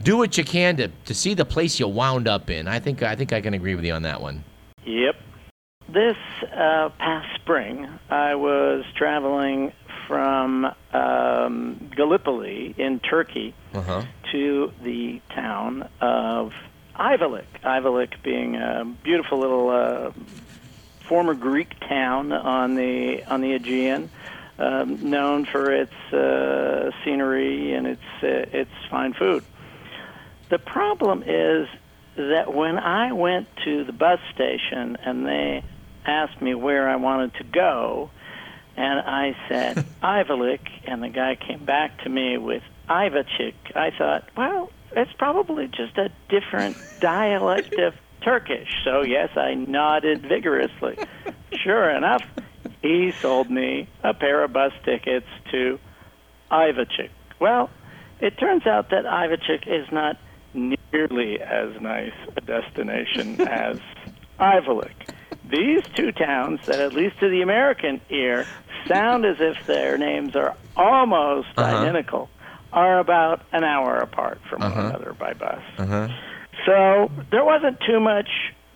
do 0.03 0.17
what 0.17 0.37
you 0.37 0.43
can 0.43 0.75
to, 0.75 0.89
to 1.05 1.13
see 1.13 1.33
the 1.33 1.45
place 1.45 1.79
you 1.79 1.87
wound 1.87 2.27
up 2.27 2.49
in. 2.49 2.67
I 2.67 2.79
think 2.79 3.03
I 3.03 3.15
think 3.15 3.31
I 3.31 3.39
can 3.39 3.53
agree 3.53 3.75
with 3.75 3.85
you 3.85 3.93
on 3.93 4.01
that 4.01 4.21
one. 4.21 4.43
Yep. 4.83 5.15
This 5.93 6.17
uh, 6.43 6.89
past 6.99 7.33
spring, 7.41 7.89
I 8.11 8.35
was 8.35 8.85
traveling 8.95 9.71
from 10.07 10.71
um, 10.93 11.89
Gallipoli 11.95 12.75
in 12.77 12.99
Turkey 12.99 13.55
uh-huh. 13.73 14.03
to 14.31 14.71
the 14.83 15.19
town 15.33 15.89
of 15.99 16.53
Ayvalık. 16.95 17.47
Ayvalık 17.63 18.21
being 18.21 18.55
a 18.55 18.85
beautiful 19.01 19.39
little 19.39 19.69
uh, 19.71 20.11
former 21.07 21.33
Greek 21.33 21.79
town 21.79 22.33
on 22.33 22.75
the 22.75 23.23
on 23.23 23.41
the 23.41 23.53
Aegean, 23.53 24.11
um, 24.59 25.09
known 25.09 25.45
for 25.45 25.71
its 25.71 26.13
uh, 26.13 26.91
scenery 27.03 27.73
and 27.73 27.87
its 27.87 28.03
uh, 28.21 28.27
its 28.27 28.71
fine 28.91 29.13
food. 29.13 29.43
The 30.49 30.59
problem 30.59 31.23
is 31.25 31.67
that 32.15 32.53
when 32.53 32.77
I 32.77 33.11
went 33.11 33.47
to 33.65 33.85
the 33.85 33.93
bus 33.93 34.19
station 34.35 34.95
and 35.03 35.25
they 35.25 35.63
asked 36.09 36.41
me 36.41 36.53
where 36.55 36.89
I 36.89 36.97
wanted 36.97 37.35
to 37.35 37.43
go, 37.43 38.09
and 38.75 38.99
I 38.99 39.35
said 39.47 39.85
Ayvalık, 40.03 40.67
and 40.85 41.03
the 41.03 41.09
guy 41.09 41.35
came 41.35 41.63
back 41.65 42.03
to 42.03 42.09
me 42.09 42.37
with 42.37 42.63
Ayvacık, 42.89 43.53
I 43.75 43.91
thought, 43.97 44.29
well, 44.35 44.71
it's 44.91 45.13
probably 45.13 45.67
just 45.67 45.97
a 45.97 46.09
different 46.27 46.75
dialect 46.99 47.73
of 47.75 47.93
Turkish. 48.21 48.69
So, 48.83 49.03
yes, 49.03 49.29
I 49.37 49.53
nodded 49.53 50.23
vigorously. 50.23 50.97
sure 51.63 51.89
enough, 51.89 52.23
he 52.81 53.13
sold 53.21 53.49
me 53.49 53.87
a 54.03 54.13
pair 54.13 54.43
of 54.43 54.53
bus 54.53 54.73
tickets 54.83 55.27
to 55.51 55.79
Ayvacık. 56.51 57.09
Well, 57.39 57.69
it 58.19 58.37
turns 58.37 58.65
out 58.65 58.89
that 58.89 59.05
Ayvacık 59.05 59.67
is 59.67 59.91
not 59.91 60.17
nearly 60.53 61.39
as 61.39 61.79
nice 61.79 62.13
a 62.35 62.41
destination 62.41 63.39
as 63.41 63.79
Ayvalık. 64.39 64.98
These 65.49 65.83
two 65.95 66.11
towns, 66.11 66.59
that 66.65 66.79
at 66.79 66.93
least 66.93 67.19
to 67.19 67.29
the 67.29 67.41
American 67.41 68.01
ear, 68.09 68.45
sound 68.87 69.25
as 69.25 69.37
if 69.39 69.65
their 69.65 69.97
names 69.97 70.35
are 70.35 70.55
almost 70.75 71.49
uh-huh. 71.57 71.77
identical, 71.77 72.29
are 72.71 72.99
about 72.99 73.41
an 73.51 73.63
hour 73.63 73.97
apart 73.97 74.39
from 74.49 74.61
uh-huh. 74.61 74.75
one 74.75 74.85
another 74.85 75.13
by 75.13 75.33
bus. 75.33 75.61
Uh-huh. 75.77 76.07
So 76.65 77.11
there 77.31 77.43
wasn't 77.43 77.79
too 77.87 77.99
much 77.99 78.29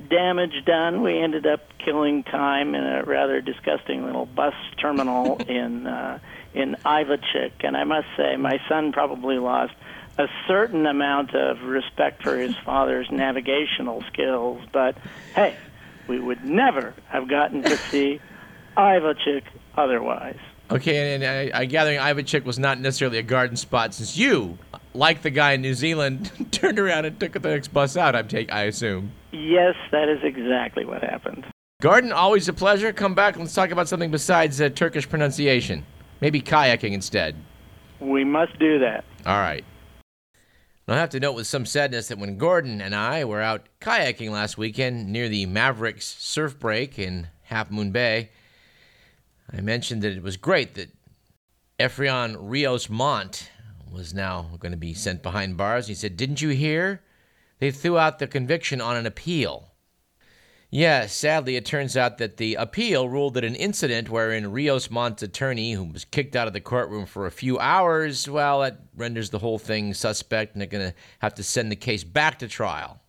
damage 0.09 0.65
done. 0.65 1.01
We 1.03 1.19
ended 1.19 1.45
up 1.45 1.61
killing 1.83 2.23
time 2.23 2.75
in 2.75 2.83
a 2.83 3.03
rather 3.03 3.41
disgusting 3.41 4.05
little 4.05 4.25
bus 4.25 4.53
terminal 4.79 5.37
in 5.47 5.87
uh, 5.87 6.19
in 6.53 6.75
Ayvacık, 6.85 7.51
and 7.61 7.75
I 7.75 7.83
must 7.83 8.07
say, 8.15 8.35
my 8.35 8.59
son 8.69 8.91
probably 8.91 9.39
lost 9.39 9.73
a 10.19 10.27
certain 10.47 10.85
amount 10.85 11.33
of 11.33 11.63
respect 11.63 12.21
for 12.21 12.37
his 12.37 12.55
father's 12.63 13.09
navigational 13.09 14.03
skills. 14.11 14.61
But 14.71 14.95
hey, 15.33 15.55
we 16.07 16.19
would 16.19 16.43
never 16.43 16.93
have 17.07 17.27
gotten 17.27 17.63
to 17.63 17.77
see 17.89 18.19
Ayvacık 18.77 19.43
otherwise. 19.77 20.39
Okay, 20.71 21.15
and, 21.15 21.23
I, 21.23 21.51
I 21.61 21.65
gather 21.65 21.91
Ayvacık 21.91 22.45
was 22.45 22.57
not 22.57 22.79
necessarily 22.79 23.17
a 23.17 23.23
garden 23.23 23.57
spot 23.57 23.93
since 23.93 24.17
you 24.17 24.57
like 24.93 25.21
the 25.21 25.29
guy 25.29 25.53
in 25.53 25.61
New 25.61 25.73
Zealand, 25.73 26.31
turned 26.51 26.79
around 26.79 27.05
and 27.05 27.19
took 27.19 27.33
the 27.33 27.39
next 27.39 27.69
bus 27.69 27.97
out. 27.97 28.15
I'm 28.15 28.27
take, 28.27 28.51
I 28.51 28.63
assume. 28.63 29.11
Yes, 29.31 29.75
that 29.91 30.09
is 30.09 30.19
exactly 30.23 30.85
what 30.85 31.03
happened. 31.03 31.45
Gordon, 31.81 32.11
always 32.11 32.47
a 32.47 32.53
pleasure. 32.53 32.93
Come 32.93 33.13
back. 33.13 33.37
Let's 33.37 33.53
talk 33.53 33.71
about 33.71 33.89
something 33.89 34.11
besides 34.11 34.61
uh, 34.61 34.69
Turkish 34.69 35.09
pronunciation. 35.09 35.85
Maybe 36.21 36.41
kayaking 36.41 36.93
instead. 36.93 37.35
We 37.99 38.23
must 38.23 38.57
do 38.59 38.79
that. 38.79 39.03
All 39.25 39.39
right. 39.39 39.65
I 40.85 40.97
have 40.97 41.11
to 41.11 41.19
note 41.19 41.33
with 41.33 41.47
some 41.47 41.65
sadness 41.65 42.09
that 42.09 42.17
when 42.17 42.37
Gordon 42.37 42.81
and 42.81 42.93
I 42.93 43.23
were 43.23 43.41
out 43.41 43.69
kayaking 43.79 44.31
last 44.31 44.57
weekend 44.57 45.07
near 45.07 45.29
the 45.29 45.45
Mavericks 45.45 46.05
surf 46.19 46.59
break 46.59 46.99
in 46.99 47.29
Half 47.43 47.71
Moon 47.71 47.91
Bay, 47.91 48.31
I 49.51 49.61
mentioned 49.61 50.01
that 50.01 50.11
it 50.11 50.21
was 50.21 50.35
great 50.35 50.73
that 50.75 50.89
Efrain 51.79 52.35
Rios 52.37 52.89
Montt 52.89 53.49
was 53.89 54.13
now 54.13 54.49
going 54.59 54.73
to 54.73 54.77
be 54.77 54.93
sent 54.93 55.23
behind 55.23 55.55
bars. 55.55 55.87
He 55.87 55.93
said, 55.93 56.17
Didn't 56.17 56.41
you 56.41 56.49
hear? 56.49 57.01
They 57.59 57.71
threw 57.71 57.97
out 57.97 58.19
the 58.19 58.27
conviction 58.27 58.81
on 58.81 58.97
an 58.97 59.05
appeal. 59.05 59.72
Yes, 60.75 61.13
sadly, 61.13 61.55
it 61.55 61.67
turns 61.67 61.95
out 61.95 62.17
that 62.17 62.37
the 62.37 62.55
appeal 62.55 63.07
ruled 63.07 63.35
that 63.35 63.43
an 63.43 63.53
incident 63.53 64.09
wherein 64.09 64.51
Rios 64.51 64.89
Montt's 64.89 65.21
attorney, 65.21 65.73
who 65.73 65.83
was 65.83 66.03
kicked 66.03 66.35
out 66.35 66.47
of 66.47 66.53
the 66.53 66.61
courtroom 66.61 67.05
for 67.05 67.27
a 67.27 67.31
few 67.31 67.59
hours, 67.59 68.27
well, 68.27 68.61
that 68.61 68.79
renders 68.95 69.29
the 69.29 69.37
whole 69.37 69.59
thing 69.59 69.93
suspect, 69.93 70.53
and 70.53 70.61
they're 70.61 70.67
going 70.67 70.89
to 70.89 70.95
have 71.19 71.35
to 71.35 71.43
send 71.43 71.71
the 71.71 71.75
case 71.75 72.03
back 72.03 72.39
to 72.39 72.47
trial. 72.47 72.99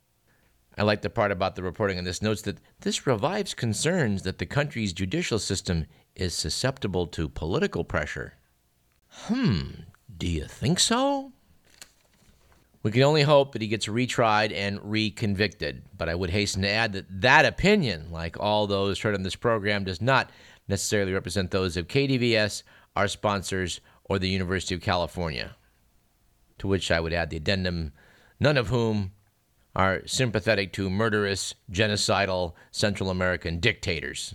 I 0.77 0.83
like 0.83 1.01
the 1.01 1.09
part 1.09 1.33
about 1.33 1.57
the 1.57 1.63
reporting 1.63 1.97
on 1.97 2.05
this 2.05 2.21
notes 2.21 2.43
that 2.43 2.59
this 2.83 3.07
revives 3.07 3.55
concerns 3.55 4.25
that 4.25 4.37
the 4.37 4.45
country's 4.45 4.93
judicial 4.93 5.39
system 5.39 5.87
is 6.15 6.35
susceptible 6.35 7.07
to 7.07 7.31
political 7.31 7.83
pressure. 7.83 8.35
Hmm, 9.09 9.71
do 10.15 10.27
you 10.27 10.45
think 10.45 10.79
so? 10.79 11.33
We 12.85 12.91
can 12.91 13.03
only 13.03 13.23
hope 13.23 13.53
that 13.53 13.63
he 13.63 13.69
gets 13.69 13.87
retried 13.87 14.53
and 14.53 14.79
reconvicted. 14.79 15.83
But 15.97 16.11
I 16.11 16.15
would 16.15 16.29
hasten 16.31 16.63
to 16.63 16.69
add 16.69 16.93
that 16.93 17.23
that 17.23 17.47
opinion, 17.47 18.13
like 18.13 18.39
all 18.39 18.67
those 18.67 19.01
heard 19.01 19.15
on 19.15 19.23
this 19.23 19.37
program, 19.37 19.85
does 19.85 20.03
not 20.03 20.31
necessarily 20.69 21.15
represent 21.15 21.51
those 21.51 21.79
of 21.79 21.89
KDVS, 21.89 22.63
our 22.95 23.09
sponsors, 23.09 23.81
or 24.05 24.19
the 24.19 24.29
University 24.29 24.75
of 24.75 24.83
California. 24.83 25.57
To 26.59 26.69
which 26.69 26.91
I 26.91 27.01
would 27.01 27.15
add 27.15 27.31
the 27.31 27.39
addendum, 27.39 27.93
none 28.39 28.59
of 28.59 28.69
whom 28.69 29.13
are 29.75 30.03
sympathetic 30.07 30.75
to 30.75 30.91
murderous, 30.91 31.55
genocidal 31.73 32.53
Central 32.71 33.09
American 33.09 33.61
dictators, 33.61 34.35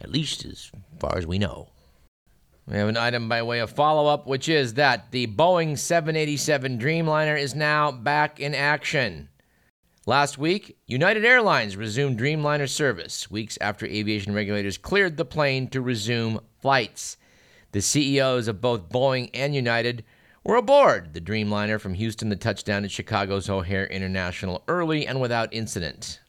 at 0.00 0.10
least 0.10 0.44
as 0.44 0.70
far 1.00 1.18
as 1.18 1.26
we 1.26 1.36
know. 1.36 1.71
We 2.66 2.76
have 2.76 2.88
an 2.88 2.96
item 2.96 3.28
by 3.28 3.42
way 3.42 3.58
of 3.58 3.70
follow 3.70 4.06
up, 4.06 4.26
which 4.26 4.48
is 4.48 4.74
that 4.74 5.10
the 5.10 5.26
Boeing 5.26 5.76
787 5.76 6.78
Dreamliner 6.78 7.38
is 7.38 7.56
now 7.56 7.90
back 7.90 8.38
in 8.38 8.54
action. 8.54 9.28
Last 10.06 10.38
week, 10.38 10.78
United 10.86 11.24
Airlines 11.24 11.76
resumed 11.76 12.18
Dreamliner 12.18 12.68
service, 12.68 13.30
weeks 13.30 13.58
after 13.60 13.84
aviation 13.86 14.32
regulators 14.32 14.78
cleared 14.78 15.16
the 15.16 15.24
plane 15.24 15.68
to 15.68 15.80
resume 15.80 16.40
flights. 16.60 17.16
The 17.72 17.82
CEOs 17.82 18.46
of 18.46 18.60
both 18.60 18.88
Boeing 18.88 19.30
and 19.34 19.54
United 19.54 20.04
were 20.44 20.56
aboard 20.56 21.14
the 21.14 21.20
Dreamliner 21.20 21.80
from 21.80 21.94
Houston 21.94 22.30
to 22.30 22.36
touchdown 22.36 22.84
at 22.84 22.90
Chicago's 22.92 23.48
O'Hare 23.50 23.86
International 23.86 24.62
early 24.68 25.06
and 25.06 25.20
without 25.20 25.52
incident. 25.52 26.20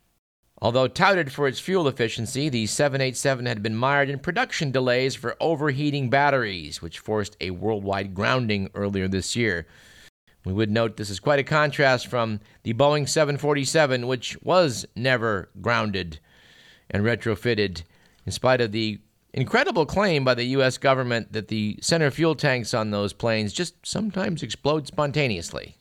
Although 0.63 0.87
touted 0.87 1.29
for 1.29 1.45
its 1.45 1.59
fuel 1.59 1.89
efficiency, 1.89 2.47
the 2.47 2.67
787 2.67 3.47
had 3.47 3.61
been 3.61 3.75
mired 3.75 4.09
in 4.09 4.17
production 4.17 4.71
delays 4.71 5.13
for 5.13 5.35
overheating 5.41 6.09
batteries, 6.09 6.81
which 6.81 6.99
forced 6.99 7.35
a 7.41 7.51
worldwide 7.51 8.13
grounding 8.13 8.69
earlier 8.73 9.09
this 9.09 9.35
year. 9.35 9.67
We 10.45 10.53
would 10.53 10.71
note 10.71 10.95
this 10.95 11.09
is 11.09 11.19
quite 11.19 11.39
a 11.39 11.43
contrast 11.43 12.07
from 12.07 12.39
the 12.63 12.73
Boeing 12.73 13.09
747, 13.09 14.07
which 14.07 14.41
was 14.41 14.85
never 14.95 15.49
grounded 15.59 16.21
and 16.89 17.03
retrofitted, 17.03 17.83
in 18.25 18.31
spite 18.31 18.61
of 18.61 18.71
the 18.71 19.01
incredible 19.33 19.85
claim 19.85 20.23
by 20.23 20.33
the 20.33 20.45
U.S. 20.45 20.77
government 20.77 21.33
that 21.33 21.49
the 21.49 21.77
center 21.81 22.09
fuel 22.09 22.35
tanks 22.35 22.73
on 22.73 22.89
those 22.89 23.11
planes 23.11 23.51
just 23.51 23.85
sometimes 23.85 24.41
explode 24.41 24.87
spontaneously. 24.87 25.75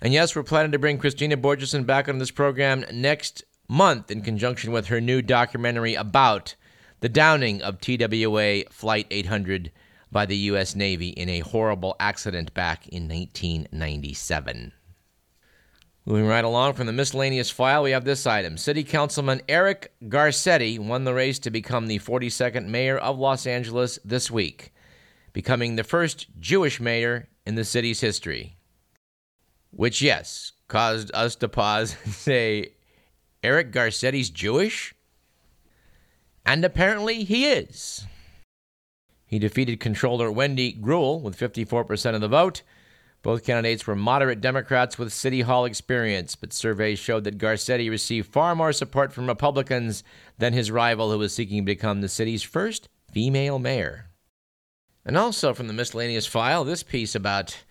And 0.00 0.12
yes, 0.12 0.34
we're 0.34 0.42
planning 0.42 0.72
to 0.72 0.80
bring 0.80 0.98
Kristina 0.98 1.40
Borjesson 1.40 1.86
back 1.86 2.08
on 2.08 2.18
this 2.18 2.32
program 2.32 2.84
next 2.92 3.44
month 3.74 4.08
in 4.08 4.22
conjunction 4.22 4.70
with 4.70 4.86
her 4.86 5.00
new 5.00 5.20
documentary 5.20 5.94
about 5.94 6.54
the 7.00 7.08
downing 7.08 7.60
of 7.60 7.80
TWA 7.80 8.62
Flight 8.70 9.06
800 9.10 9.72
by 10.12 10.24
the 10.24 10.36
U.S. 10.36 10.76
Navy 10.76 11.08
in 11.08 11.28
a 11.28 11.40
horrible 11.40 11.96
accident 11.98 12.54
back 12.54 12.86
in 12.86 13.08
1997. 13.08 14.72
Moving 16.06 16.26
right 16.26 16.44
along 16.44 16.74
from 16.74 16.86
the 16.86 16.92
miscellaneous 16.92 17.50
file, 17.50 17.82
we 17.82 17.90
have 17.90 18.04
this 18.04 18.28
item. 18.28 18.56
City 18.56 18.84
Councilman 18.84 19.42
Eric 19.48 19.92
Garcetti 20.04 20.78
won 20.78 21.02
the 21.02 21.14
race 21.14 21.40
to 21.40 21.50
become 21.50 21.88
the 21.88 21.98
42nd 21.98 22.66
mayor 22.66 22.96
of 22.96 23.18
Los 23.18 23.44
Angeles 23.44 23.98
this 24.04 24.30
week, 24.30 24.72
becoming 25.32 25.74
the 25.74 25.82
first 25.82 26.28
Jewish 26.38 26.78
mayor 26.78 27.28
in 27.44 27.56
the 27.56 27.64
city's 27.64 28.00
history. 28.00 28.56
Which, 29.72 30.00
yes, 30.00 30.52
caused 30.68 31.10
us 31.12 31.34
to 31.36 31.48
pause 31.48 31.96
and 32.04 32.12
say, 32.12 32.74
Eric 33.44 33.70
Garcetti's 33.70 34.30
Jewish? 34.30 34.94
And 36.46 36.64
apparently 36.64 37.24
he 37.24 37.46
is. 37.46 38.06
He 39.26 39.38
defeated 39.38 39.80
controller 39.80 40.30
Wendy 40.32 40.72
Greuel 40.72 41.20
with 41.20 41.38
54% 41.38 42.14
of 42.14 42.20
the 42.22 42.28
vote. 42.28 42.62
Both 43.22 43.44
candidates 43.44 43.86
were 43.86 43.96
moderate 43.96 44.40
Democrats 44.40 44.98
with 44.98 45.12
City 45.12 45.42
Hall 45.42 45.64
experience, 45.64 46.36
but 46.36 46.52
surveys 46.52 46.98
showed 46.98 47.24
that 47.24 47.38
Garcetti 47.38 47.88
received 47.88 48.32
far 48.32 48.54
more 48.54 48.72
support 48.72 49.12
from 49.12 49.26
Republicans 49.26 50.04
than 50.38 50.52
his 50.52 50.70
rival, 50.70 51.10
who 51.10 51.18
was 51.18 51.34
seeking 51.34 51.62
to 51.62 51.66
become 51.66 52.00
the 52.00 52.08
city's 52.08 52.42
first 52.42 52.88
female 53.12 53.58
mayor. 53.58 54.10
And 55.04 55.16
also 55.16 55.52
from 55.52 55.68
the 55.68 55.72
miscellaneous 55.72 56.26
file, 56.26 56.64
this 56.64 56.82
piece 56.82 57.14
about 57.14 57.64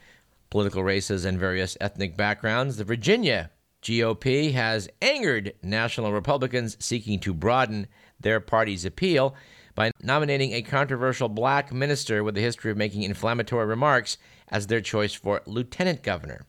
political 0.50 0.84
races 0.84 1.26
and 1.26 1.40
various 1.40 1.78
ethnic 1.82 2.16
backgrounds. 2.16 2.78
The 2.78 2.84
Virginia 2.84 3.50
GOP 3.84 4.54
has 4.54 4.88
angered 5.02 5.54
national 5.62 6.14
Republicans 6.14 6.78
seeking 6.80 7.20
to 7.20 7.34
broaden 7.34 7.88
their 8.20 8.40
party's 8.40 8.86
appeal 8.86 9.36
by 9.76 9.92
nominating 10.02 10.54
a 10.54 10.62
controversial 10.62 11.28
black 11.28 11.74
minister 11.74 12.24
with 12.24 12.38
a 12.38 12.42
history 12.42 12.72
of 12.72 12.78
making 12.78 13.04
inflammatory 13.04 13.66
remarks 13.66 14.18
as 14.48 14.68
their 14.68 14.82
choice 14.82 15.14
for 15.14 15.42
lieutenant 15.46 16.02
governor. 16.02 16.46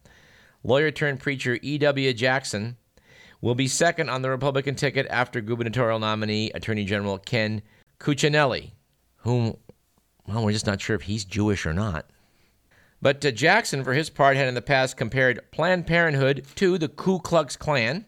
Lawyer 0.63 0.91
turned 0.91 1.21
preacher 1.21 1.59
E.W. 1.61 2.13
Jackson 2.15 2.77
will 3.41 3.55
be 3.55 3.69
second 3.69 4.09
on 4.09 4.23
the 4.23 4.31
Republican 4.31 4.75
ticket 4.75 5.07
after 5.11 5.41
gubernatorial 5.41 5.99
nominee 5.99 6.51
Attorney 6.55 6.85
General 6.85 7.19
Ken 7.19 7.63
Cuccinelli, 7.99 8.73
whom, 9.17 9.57
well, 10.27 10.45
we're 10.45 10.53
just 10.53 10.67
not 10.67 10.81
sure 10.81 10.97
if 10.97 11.03
he's 11.03 11.25
Jewish 11.25 11.67
or 11.67 11.75
not. 11.75 12.07
But 13.05 13.23
uh, 13.23 13.33
Jackson, 13.33 13.85
for 13.85 13.93
his 13.93 14.09
part, 14.09 14.39
had 14.39 14.49
in 14.49 14.55
the 14.55 14.63
past 14.63 14.97
compared 14.97 15.51
Planned 15.51 15.87
Parenthood 15.87 16.47
to 16.55 16.79
the 16.79 16.89
Ku 16.89 17.19
Klux 17.19 17.55
Klan, 17.55 18.07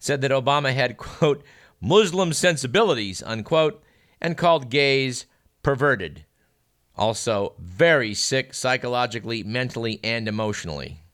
said 0.00 0.22
that 0.22 0.32
Obama 0.32 0.74
had, 0.74 0.96
quote, 0.96 1.44
Muslim 1.80 2.32
sensibilities, 2.32 3.22
unquote, 3.22 3.80
and 4.20 4.36
called 4.36 4.70
gays 4.70 5.26
perverted. 5.62 6.24
Also, 6.96 7.54
very 7.60 8.12
sick 8.12 8.54
psychologically, 8.54 9.44
mentally, 9.44 10.00
and 10.02 10.26
emotionally. 10.26 11.04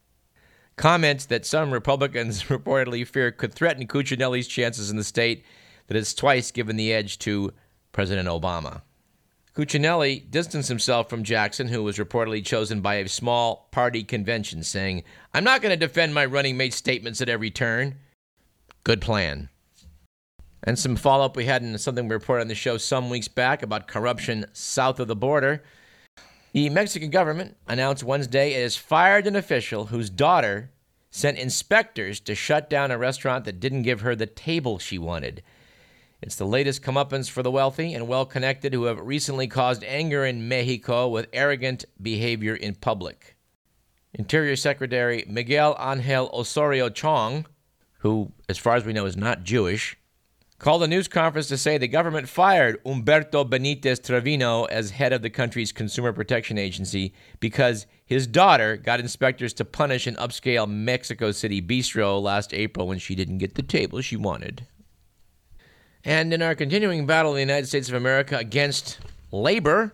Comments 0.76 1.22
that 1.26 1.44
some 1.44 1.74
Republicans 1.74 2.44
reportedly 2.44 3.06
fear 3.06 3.30
could 3.30 3.52
threaten 3.52 3.86
Cuccinelli's 3.86 4.48
chances 4.48 4.90
in 4.90 4.96
the 4.96 5.04
state 5.04 5.44
that 5.88 5.94
has 5.94 6.14
twice 6.14 6.50
given 6.50 6.76
the 6.76 6.90
edge 6.90 7.18
to 7.18 7.52
President 7.92 8.28
Obama. 8.28 8.80
Cuccinelli 9.54 10.30
distanced 10.30 10.68
himself 10.68 11.10
from 11.10 11.24
Jackson, 11.24 11.68
who 11.68 11.82
was 11.82 11.98
reportedly 11.98 12.44
chosen 12.44 12.80
by 12.80 12.94
a 12.96 13.08
small 13.08 13.68
party 13.72 14.04
convention, 14.04 14.62
saying, 14.62 15.02
I'm 15.34 15.44
not 15.44 15.60
going 15.60 15.70
to 15.70 15.86
defend 15.86 16.14
my 16.14 16.24
running 16.24 16.56
mate's 16.56 16.76
statements 16.76 17.20
at 17.20 17.28
every 17.28 17.50
turn. 17.50 17.96
Good 18.84 19.00
plan. 19.00 19.48
And 20.62 20.78
some 20.78 20.94
follow 20.94 21.24
up 21.24 21.36
we 21.36 21.46
had 21.46 21.62
in 21.62 21.76
something 21.78 22.06
we 22.06 22.14
reported 22.14 22.42
on 22.42 22.48
the 22.48 22.54
show 22.54 22.76
some 22.76 23.10
weeks 23.10 23.28
back 23.28 23.62
about 23.62 23.88
corruption 23.88 24.46
south 24.52 25.00
of 25.00 25.08
the 25.08 25.16
border. 25.16 25.62
The 26.52 26.68
Mexican 26.68 27.10
government 27.10 27.56
announced 27.66 28.04
Wednesday 28.04 28.54
it 28.54 28.62
has 28.62 28.76
fired 28.76 29.26
an 29.26 29.36
official 29.36 29.86
whose 29.86 30.10
daughter 30.10 30.70
sent 31.10 31.38
inspectors 31.38 32.20
to 32.20 32.34
shut 32.34 32.70
down 32.70 32.90
a 32.90 32.98
restaurant 32.98 33.44
that 33.44 33.58
didn't 33.60 33.82
give 33.82 34.02
her 34.02 34.14
the 34.14 34.26
table 34.26 34.78
she 34.78 34.98
wanted. 34.98 35.42
It's 36.22 36.36
the 36.36 36.46
latest 36.46 36.82
comeuppance 36.82 37.30
for 37.30 37.42
the 37.42 37.50
wealthy 37.50 37.94
and 37.94 38.06
well 38.06 38.26
connected 38.26 38.74
who 38.74 38.84
have 38.84 39.00
recently 39.00 39.46
caused 39.46 39.82
anger 39.84 40.24
in 40.24 40.48
Mexico 40.48 41.08
with 41.08 41.28
arrogant 41.32 41.86
behavior 42.00 42.54
in 42.54 42.74
public. 42.74 43.36
Interior 44.12 44.56
Secretary 44.56 45.24
Miguel 45.26 45.76
Angel 45.80 46.30
Osorio 46.34 46.90
Chong, 46.90 47.46
who, 47.98 48.32
as 48.48 48.58
far 48.58 48.76
as 48.76 48.84
we 48.84 48.92
know, 48.92 49.06
is 49.06 49.16
not 49.16 49.44
Jewish, 49.44 49.96
called 50.58 50.82
a 50.82 50.86
news 50.86 51.08
conference 51.08 51.48
to 51.48 51.56
say 51.56 51.78
the 51.78 51.88
government 51.88 52.28
fired 52.28 52.84
Humberto 52.84 53.48
Benitez 53.48 54.04
Trevino 54.04 54.64
as 54.64 54.90
head 54.90 55.14
of 55.14 55.22
the 55.22 55.30
country's 55.30 55.72
Consumer 55.72 56.12
Protection 56.12 56.58
Agency 56.58 57.14
because 57.38 57.86
his 58.04 58.26
daughter 58.26 58.76
got 58.76 59.00
inspectors 59.00 59.54
to 59.54 59.64
punish 59.64 60.06
an 60.06 60.16
upscale 60.16 60.68
Mexico 60.68 61.32
City 61.32 61.62
bistro 61.62 62.20
last 62.20 62.52
April 62.52 62.86
when 62.86 62.98
she 62.98 63.14
didn't 63.14 63.38
get 63.38 63.54
the 63.54 63.62
table 63.62 64.02
she 64.02 64.16
wanted. 64.16 64.66
And 66.04 66.32
in 66.32 66.40
our 66.40 66.54
continuing 66.54 67.06
battle 67.06 67.32
in 67.32 67.36
the 67.36 67.40
United 67.52 67.66
States 67.66 67.88
of 67.88 67.94
America 67.94 68.38
against 68.38 68.98
labor, 69.32 69.92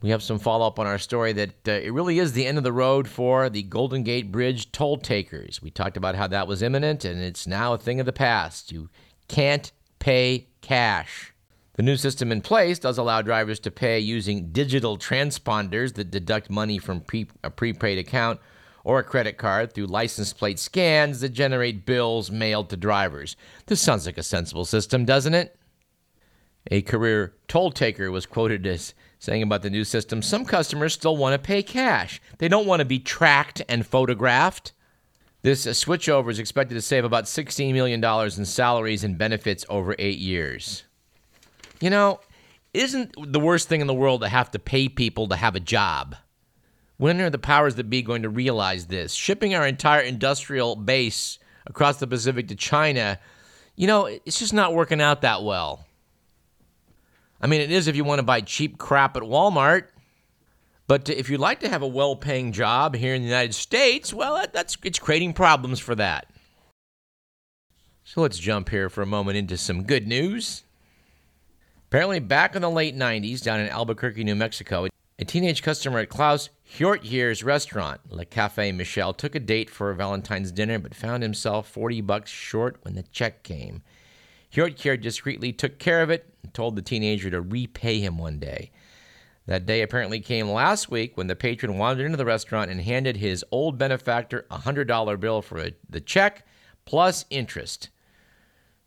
we 0.00 0.10
have 0.10 0.22
some 0.22 0.38
follow 0.38 0.66
up 0.66 0.78
on 0.78 0.86
our 0.86 0.98
story 0.98 1.32
that 1.32 1.66
uh, 1.66 1.72
it 1.72 1.92
really 1.92 2.18
is 2.18 2.32
the 2.32 2.46
end 2.46 2.58
of 2.58 2.64
the 2.64 2.72
road 2.72 3.08
for 3.08 3.48
the 3.48 3.62
Golden 3.62 4.02
Gate 4.02 4.30
Bridge 4.30 4.70
toll 4.70 4.98
takers. 4.98 5.62
We 5.62 5.70
talked 5.70 5.96
about 5.96 6.14
how 6.14 6.26
that 6.28 6.46
was 6.46 6.62
imminent, 6.62 7.04
and 7.04 7.20
it's 7.20 7.46
now 7.46 7.72
a 7.72 7.78
thing 7.78 8.00
of 8.00 8.06
the 8.06 8.12
past. 8.12 8.70
You 8.70 8.90
can't 9.28 9.72
pay 9.98 10.48
cash. 10.60 11.32
The 11.74 11.82
new 11.82 11.96
system 11.96 12.30
in 12.30 12.40
place 12.40 12.78
does 12.78 12.98
allow 12.98 13.22
drivers 13.22 13.58
to 13.60 13.70
pay 13.70 13.98
using 13.98 14.52
digital 14.52 14.96
transponders 14.96 15.94
that 15.94 16.10
deduct 16.10 16.48
money 16.48 16.78
from 16.78 17.00
pre- 17.00 17.30
a 17.42 17.50
prepaid 17.50 17.98
account 17.98 18.38
or 18.84 18.98
a 18.98 19.04
credit 19.04 19.38
card 19.38 19.72
through 19.72 19.86
license 19.86 20.32
plate 20.32 20.58
scans 20.58 21.20
that 21.20 21.30
generate 21.30 21.86
bills 21.86 22.30
mailed 22.30 22.68
to 22.68 22.76
drivers. 22.76 23.34
This 23.66 23.80
sounds 23.80 24.06
like 24.06 24.18
a 24.18 24.22
sensible 24.22 24.66
system, 24.66 25.04
doesn't 25.04 25.34
it? 25.34 25.58
A 26.70 26.82
career 26.82 27.34
toll 27.48 27.70
taker 27.72 28.10
was 28.10 28.26
quoted 28.26 28.66
as 28.66 28.94
saying 29.18 29.42
about 29.42 29.62
the 29.62 29.70
new 29.70 29.84
system 29.84 30.22
some 30.22 30.44
customers 30.44 30.92
still 30.92 31.16
want 31.16 31.32
to 31.32 31.46
pay 31.46 31.62
cash. 31.62 32.20
They 32.38 32.48
don't 32.48 32.66
want 32.66 32.80
to 32.80 32.86
be 32.86 32.98
tracked 32.98 33.62
and 33.68 33.86
photographed. 33.86 34.72
This 35.42 35.66
switchover 35.66 36.30
is 36.30 36.38
expected 36.38 36.74
to 36.74 36.80
save 36.80 37.04
about 37.04 37.24
$16 37.24 37.72
million 37.74 38.02
in 38.02 38.44
salaries 38.46 39.04
and 39.04 39.18
benefits 39.18 39.64
over 39.68 39.94
eight 39.98 40.18
years. 40.18 40.84
You 41.80 41.90
know, 41.90 42.20
isn't 42.72 43.14
the 43.32 43.40
worst 43.40 43.68
thing 43.68 43.82
in 43.82 43.86
the 43.86 43.94
world 43.94 44.22
to 44.22 44.28
have 44.28 44.50
to 44.52 44.58
pay 44.58 44.88
people 44.88 45.28
to 45.28 45.36
have 45.36 45.54
a 45.54 45.60
job? 45.60 46.16
When 46.96 47.20
are 47.20 47.30
the 47.30 47.38
powers 47.38 47.74
that 47.74 47.90
be 47.90 48.02
going 48.02 48.22
to 48.22 48.28
realize 48.28 48.86
this? 48.86 49.12
Shipping 49.12 49.54
our 49.54 49.66
entire 49.66 50.00
industrial 50.00 50.76
base 50.76 51.38
across 51.66 51.96
the 51.96 52.06
Pacific 52.06 52.48
to 52.48 52.54
China, 52.54 53.18
you 53.74 53.86
know, 53.86 54.06
it's 54.06 54.38
just 54.38 54.54
not 54.54 54.74
working 54.74 55.00
out 55.00 55.22
that 55.22 55.42
well. 55.42 55.86
I 57.40 57.46
mean, 57.46 57.60
it 57.60 57.70
is 57.70 57.88
if 57.88 57.96
you 57.96 58.04
want 58.04 58.20
to 58.20 58.24
buy 58.24 58.40
cheap 58.40 58.78
crap 58.78 59.16
at 59.16 59.22
Walmart. 59.22 59.88
But 60.86 61.08
if 61.08 61.30
you'd 61.30 61.40
like 61.40 61.60
to 61.60 61.68
have 61.68 61.82
a 61.82 61.88
well-paying 61.88 62.52
job 62.52 62.94
here 62.94 63.14
in 63.14 63.22
the 63.22 63.28
United 63.28 63.54
States, 63.54 64.12
well, 64.12 64.44
that's 64.52 64.76
it's 64.84 64.98
creating 64.98 65.32
problems 65.32 65.80
for 65.80 65.94
that. 65.94 66.26
So 68.04 68.20
let's 68.20 68.38
jump 68.38 68.68
here 68.68 68.90
for 68.90 69.00
a 69.00 69.06
moment 69.06 69.38
into 69.38 69.56
some 69.56 69.84
good 69.84 70.06
news. 70.06 70.62
Apparently, 71.88 72.20
back 72.20 72.54
in 72.54 72.60
the 72.60 72.70
late 72.70 72.94
90s, 72.94 73.42
down 73.42 73.60
in 73.60 73.68
Albuquerque, 73.68 74.24
New 74.24 74.34
Mexico, 74.34 74.86
A 75.16 75.24
teenage 75.24 75.62
customer 75.62 76.00
at 76.00 76.08
Klaus 76.08 76.50
Hjortjier's 76.76 77.44
restaurant, 77.44 78.00
Le 78.10 78.26
Café 78.26 78.74
Michel, 78.74 79.14
took 79.14 79.36
a 79.36 79.40
date 79.40 79.70
for 79.70 79.90
a 79.90 79.94
Valentine's 79.94 80.50
dinner 80.50 80.80
but 80.80 80.92
found 80.92 81.22
himself 81.22 81.68
40 81.68 82.00
bucks 82.00 82.32
short 82.32 82.78
when 82.82 82.96
the 82.96 83.04
check 83.04 83.44
came. 83.44 83.82
Hjortjier 84.52 85.00
discreetly 85.00 85.52
took 85.52 85.78
care 85.78 86.02
of 86.02 86.10
it 86.10 86.34
and 86.42 86.52
told 86.52 86.74
the 86.74 86.82
teenager 86.82 87.30
to 87.30 87.40
repay 87.40 88.00
him 88.00 88.18
one 88.18 88.40
day. 88.40 88.72
That 89.46 89.66
day 89.66 89.82
apparently 89.82 90.18
came 90.18 90.48
last 90.48 90.90
week 90.90 91.16
when 91.16 91.28
the 91.28 91.36
patron 91.36 91.78
wandered 91.78 92.06
into 92.06 92.16
the 92.16 92.24
restaurant 92.24 92.72
and 92.72 92.80
handed 92.80 93.18
his 93.18 93.44
old 93.52 93.78
benefactor 93.78 94.46
a 94.50 94.58
$100 94.58 95.20
bill 95.20 95.42
for 95.42 95.58
a, 95.58 95.72
the 95.88 96.00
check 96.00 96.44
plus 96.86 97.24
interest. 97.30 97.88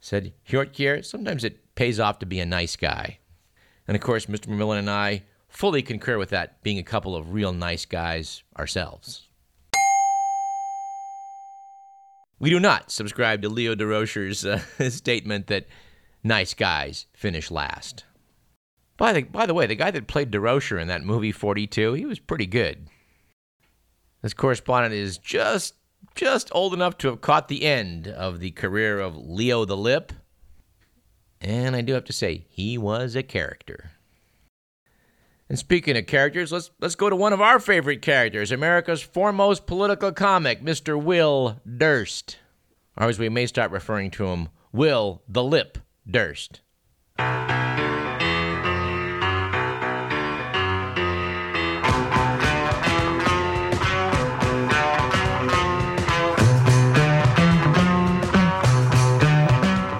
Said 0.02 0.34
Hjortjier, 0.46 1.06
sometimes 1.06 1.46
it 1.46 1.74
pays 1.76 2.02
off 2.02 2.20
to 2.20 2.26
be 2.26 2.42
a 2.42 2.46
nice 2.46 2.76
guy. 2.76 3.20
And 3.88 3.96
of 3.96 4.02
course, 4.04 4.26
Mr. 4.26 4.48
McMillan 4.48 4.80
and 4.80 4.90
I 4.90 5.24
fully 5.50 5.82
concur 5.82 6.18
with 6.18 6.30
that, 6.30 6.62
being 6.64 6.80
a 6.80 6.84
couple 6.84 7.16
of 7.16 7.34
real 7.34 7.54
nice 7.54 7.86
guys 7.86 8.44
ourselves. 8.58 9.28
We 12.40 12.50
do 12.50 12.60
not 12.60 12.92
subscribe 12.92 13.42
to 13.42 13.50
Leo 13.50 13.74
Durocher's 13.74 14.46
uh, 14.46 14.60
statement 14.90 15.48
that 15.48 15.68
nice 16.24 16.54
guys 16.54 17.08
finish 17.14 17.50
last. 17.50 18.04
By 18.98 19.14
the, 19.14 19.24
by 19.24 19.46
the 19.46 19.54
way, 19.54 19.66
the 19.66 19.76
guy 19.76 19.92
that 19.92 20.08
played 20.08 20.32
Durocher 20.32 20.80
in 20.80 20.88
that 20.88 21.04
movie 21.04 21.32
42, 21.32 21.94
he 21.94 22.06
was 22.06 22.20
pretty 22.20 22.46
good. 22.46 22.88
This 24.22 24.34
correspondent 24.34 24.94
is 24.94 25.18
just 25.18 25.76
just 26.16 26.50
old 26.52 26.74
enough 26.74 26.98
to 26.98 27.08
have 27.08 27.22
caught 27.22 27.48
the 27.48 27.64
end 27.64 28.08
of 28.08 28.40
the 28.40 28.52
career 28.52 29.00
of 29.00 29.16
Leo 29.16 29.66
the 29.66 29.78
Lip. 29.78 30.12
And 31.40 31.76
I 31.76 31.82
do 31.82 31.94
have 31.94 32.06
to 32.06 32.14
say, 32.14 32.46
he 32.50 32.78
was 32.78 33.16
a 33.16 33.22
character. 33.22 33.92
And 35.50 35.58
speaking 35.58 35.96
of 35.96 36.08
characters, 36.08 36.52
let's 36.52 36.72
let's 36.80 36.96
go 36.96 37.10
to 37.10 37.16
one 37.16 37.32
of 37.32 37.40
our 37.42 37.60
favorite 37.60 38.02
characters, 38.02 38.52
America's 38.52 39.02
foremost 39.02 39.66
political 39.66 40.12
comic, 40.12 40.62
Mr. 40.62 41.02
Will 41.02 41.62
Durst. 41.66 42.38
Or 42.98 43.08
as 43.08 43.18
we 43.18 43.30
may 43.30 43.46
start 43.46 43.72
referring 43.72 44.12
to 44.12 44.26
him, 44.26 44.50
Will 44.74 45.22
the 45.28 45.44
Lip 45.44 45.78
Durst. 46.10 46.62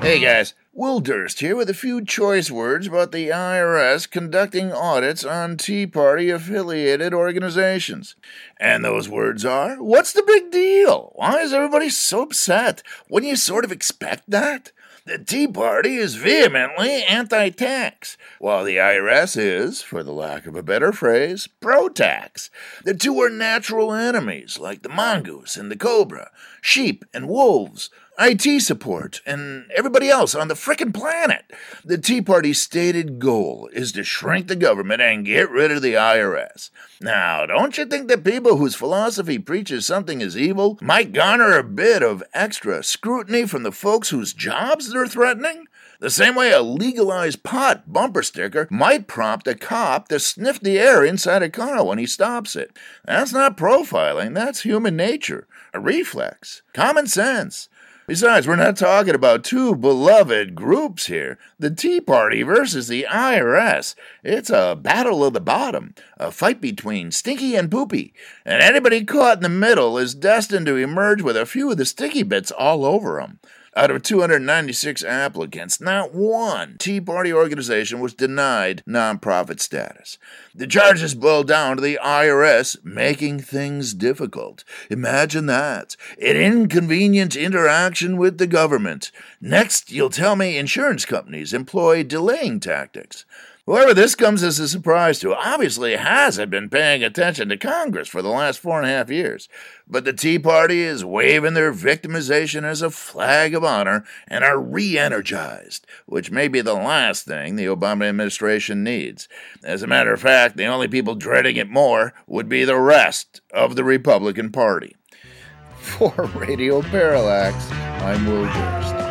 Hey 0.08 0.20
guys, 0.22 0.54
Will 0.78 1.00
Durst 1.00 1.40
here 1.40 1.56
with 1.56 1.72
a 1.72 1.74
few 1.74 2.06
choice 2.06 2.52
words 2.52 2.86
about 2.86 3.12
the 3.12 3.30
IRS 3.30 4.08
conducting 4.08 4.72
audits 4.72 5.26
on 5.26 5.58
Tea 5.58 5.88
Party 5.88 6.30
affiliated 6.30 7.16
organizations. 7.16 8.16
And 8.60 8.86
those 8.86 9.10
words 9.10 9.44
are 9.44 9.78
What's 9.82 10.13
the 10.13 10.22
big 10.22 10.52
deal? 10.52 11.13
Why 11.16 11.40
is 11.40 11.52
everybody 11.52 11.90
so 11.90 12.22
upset? 12.22 12.84
Wouldn't 13.10 13.28
you 13.28 13.38
sort 13.38 13.66
of 13.66 13.72
expect 13.72 14.30
that? 14.30 14.72
The 15.08 15.18
Tea 15.18 15.48
Party 15.48 15.96
is 15.96 16.13
vehemently 16.13 17.02
anti 17.06 17.50
tax, 17.50 18.16
while 18.38 18.63
the 18.63 18.76
IRS 18.76 19.36
is, 19.36 19.82
for 19.82 20.04
the 20.04 20.12
lack 20.12 20.46
of 20.46 20.56
a 20.56 20.62
better 20.62 20.92
phrase, 20.92 21.48
pro 21.60 21.90
tax. 21.90 22.52
The 22.84 22.94
two 22.94 23.20
are 23.22 23.32
natural 23.32 23.94
enemies, 23.94 24.60
like 24.60 24.84
the 24.84 24.90
mongoose 24.90 25.58
and 25.58 25.72
the 25.72 25.78
cobra, 25.78 26.30
sheep 26.62 27.04
and 27.16 27.28
wolves. 27.28 27.90
IT 28.20 28.62
support, 28.62 29.22
and 29.28 29.70
everybody 29.76 30.10
else 30.10 30.34
on 30.34 30.48
the 30.48 30.56
frickin' 30.56 30.92
planet. 30.92 31.52
The 31.86 32.00
Tea 32.00 32.20
Party's 32.20 32.60
stated 32.60 33.20
goal 33.20 33.70
is 33.74 33.92
to 33.92 34.04
shrink 34.04 34.48
the 34.48 34.56
government 34.56 35.04
and 35.04 35.24
get 35.24 35.52
rid 35.52 35.72
of 35.72 35.84
the 35.84 35.94
IRS. 35.94 36.72
Now, 37.00 37.46
don't 37.46 37.78
you 37.78 37.86
think 37.86 38.08
that 38.08 38.24
people 38.24 38.58
whose 38.58 38.74
philosophy 38.74 39.38
preaches 39.38 39.86
something 39.86 40.22
is 40.22 40.36
evil 40.36 40.80
might 40.82 41.14
garner 41.14 41.60
a 41.60 41.64
bit 41.64 42.02
of 42.02 42.24
extra 42.34 42.82
scrutiny 42.82 43.46
from 43.46 43.62
the 43.62 43.72
folks 43.72 44.10
whose 44.10 44.34
jobs 44.34 44.92
they're 44.92 45.06
threatening? 45.06 45.68
The 46.00 46.10
same 46.10 46.34
way 46.34 46.52
a 46.52 46.62
legalized 46.62 47.44
pot 47.44 47.92
bumper 47.92 48.24
sticker 48.24 48.68
might 48.72 49.08
prompt 49.08 49.48
a 49.48 49.54
cop 49.54 50.08
to 50.08 50.20
sniff 50.20 50.60
the 50.60 50.80
air 50.80 51.06
inside 51.06 51.44
a 51.44 51.50
car 51.50 51.86
when 51.86 52.00
he 52.00 52.08
stops 52.08 52.56
it. 52.56 52.72
That's 53.06 53.32
not 53.34 53.58
profiling, 53.58 54.34
that's 54.34 54.62
human 54.62 54.96
nature, 54.96 55.48
a 55.72 55.80
reflex, 55.80 56.64
common 56.74 57.06
sense. 57.06 57.70
Besides, 58.08 58.48
we're 58.48 58.56
not 58.56 58.78
talking 58.78 59.13
about 59.13 59.43
two 59.43 59.76
beloved 59.76 60.56
groups 60.56 61.08
here. 61.08 61.38
The 61.60 61.70
Tea 61.70 62.00
Party 62.00 62.41
versus 62.41 62.88
the 62.88 63.06
IRS. 63.10 63.96
It's 64.24 64.50
a 64.50 64.80
battle 64.82 65.26
of 65.26 65.34
the 65.34 65.41
bottom, 65.41 65.93
a 66.17 66.32
fight 66.32 66.62
between 66.62 67.12
Stinky 67.12 67.58
and 67.58 67.70
Poopy. 67.70 68.13
And 68.46 68.63
anybody 68.63 69.04
caught 69.04 69.39
in 69.39 69.43
the 69.43 69.50
middle 69.50 69.98
is 69.98 70.15
destined 70.15 70.67
to 70.67 70.78
emerge 70.78 71.22
with 71.22 71.36
a 71.36 71.46
few 71.46 71.70
of 71.70 71.76
the 71.76 71.84
sticky 71.84 72.24
bits 72.24 72.50
all 72.50 72.86
over 72.86 73.20
them. 73.20 73.41
Out 73.78 73.92
of 73.92 74.02
296 74.02 75.04
applicants, 75.04 75.80
not 75.80 76.12
one 76.12 76.78
Tea 76.80 77.00
Party 77.00 77.32
organization 77.32 78.00
was 78.00 78.16
denied 78.16 78.82
nonprofit 78.88 79.60
status. 79.60 80.18
The 80.56 80.66
charges 80.66 81.13
boil 81.13 81.44
down 81.44 81.76
to 81.76 81.82
the 81.84 82.00
IRS 82.04 82.84
making 82.84 83.42
things 83.42 83.94
difficult. 83.94 84.63
Imagine 84.90 85.46
that. 85.46 85.96
An 86.20 86.38
inconvenient 86.38 87.36
interaction 87.36 88.18
with 88.18 88.40
the 88.40 88.48
government. 88.48 89.12
Next, 89.40 89.92
you'll 89.92 90.10
tell 90.10 90.36
me 90.36 90.58
insurance 90.58 91.06
companies 91.06 91.54
employ 91.54 92.02
delaying 92.02 92.60
tactics. 92.60 93.26
Whoever 93.68 93.94
this 93.94 94.16
comes 94.16 94.44
as 94.44 94.60
a 94.60 94.70
surprise 94.70 95.20
to 95.20 95.36
obviously 95.36 95.98
hasn't 95.98 96.50
been 96.50 96.70
paying 96.70 97.04
attention 97.04 97.50
to 97.50 97.58
Congress 97.58 98.08
for 98.08 98.22
the 98.22 98.30
last 98.30 98.62
four 98.62 98.80
and 98.80 98.90
a 98.90 98.94
half 98.94 99.10
years. 99.10 99.50
But 99.86 100.06
the 100.06 100.14
Tea 100.14 100.40
Party 100.40 100.84
is 100.84 101.04
waving 101.04 101.54
their 101.54 101.74
victimization 101.74 102.64
as 102.64 102.82
a 102.82 102.90
flag 102.90 103.54
of 103.54 103.66
honor 103.66 104.06
and 104.26 104.46
are 104.46 104.58
re 104.58 104.98
energized, 104.98 105.86
which 106.06 106.32
may 106.32 106.48
be 106.48 106.62
the 106.62 106.76
last 106.76 107.26
thing 107.26 107.58
the 107.58 107.66
Obama 107.66 108.08
administration 108.08 108.86
needs. 108.86 109.28
As 109.66 109.84
a 109.84 109.88
matter 109.88 110.14
of 110.14 110.22
fact, 110.22 110.56
the 110.56 110.66
only 110.66 110.88
people 110.88 111.16
dreading 111.16 111.58
it 111.58 111.70
more 111.70 112.14
would 112.26 112.48
be 112.48 112.64
the 112.64 112.80
rest 112.80 113.42
of 113.52 113.76
the 113.76 113.84
Republican 113.84 114.50
Party. 114.50 114.96
For 115.82 116.14
Radio 116.36 116.82
Parallax, 116.84 117.70
I'm 117.72 118.26
Will 118.26 118.46
Durst. 118.46 119.07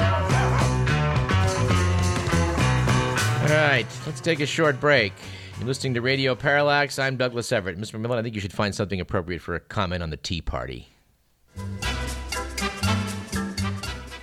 All 3.46 3.52
right, 3.52 3.86
let's 4.06 4.20
take 4.20 4.40
a 4.40 4.46
short 4.46 4.80
break. 4.80 5.12
You're 5.58 5.68
listening 5.68 5.94
to 5.94 6.00
Radio 6.00 6.34
Parallax. 6.34 6.98
I'm 6.98 7.16
Douglas 7.16 7.52
Everett. 7.52 7.78
Mr. 7.78 7.92
McMillan, 8.00 8.18
I 8.18 8.22
think 8.22 8.34
you 8.34 8.40
should 8.40 8.52
find 8.52 8.74
something 8.74 9.00
appropriate 9.00 9.40
for 9.40 9.54
a 9.54 9.60
comment 9.60 10.02
on 10.02 10.10
the 10.10 10.16
Tea 10.16 10.42
Party. 10.42 10.88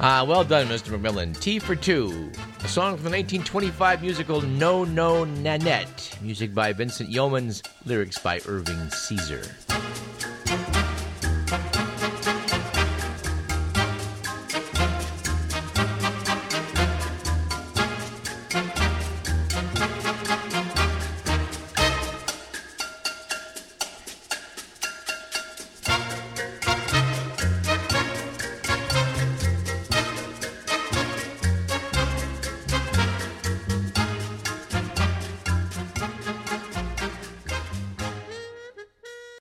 Ah, 0.01 0.25
well 0.27 0.43
done, 0.43 0.67
Mr. 0.67 0.99
McMillan. 0.99 1.39
Tea 1.39 1.59
for 1.59 1.73
Two, 1.73 2.29
a 2.65 2.67
song 2.67 2.95
from 2.97 3.05
the 3.05 3.11
1925 3.11 4.01
musical 4.01 4.41
No 4.41 4.83
No 4.83 5.23
Nanette, 5.23 6.17
music 6.21 6.53
by 6.53 6.73
Vincent 6.73 7.09
Youmans, 7.09 7.65
lyrics 7.85 8.19
by 8.19 8.41
Irving 8.45 8.89
Caesar. 8.89 9.41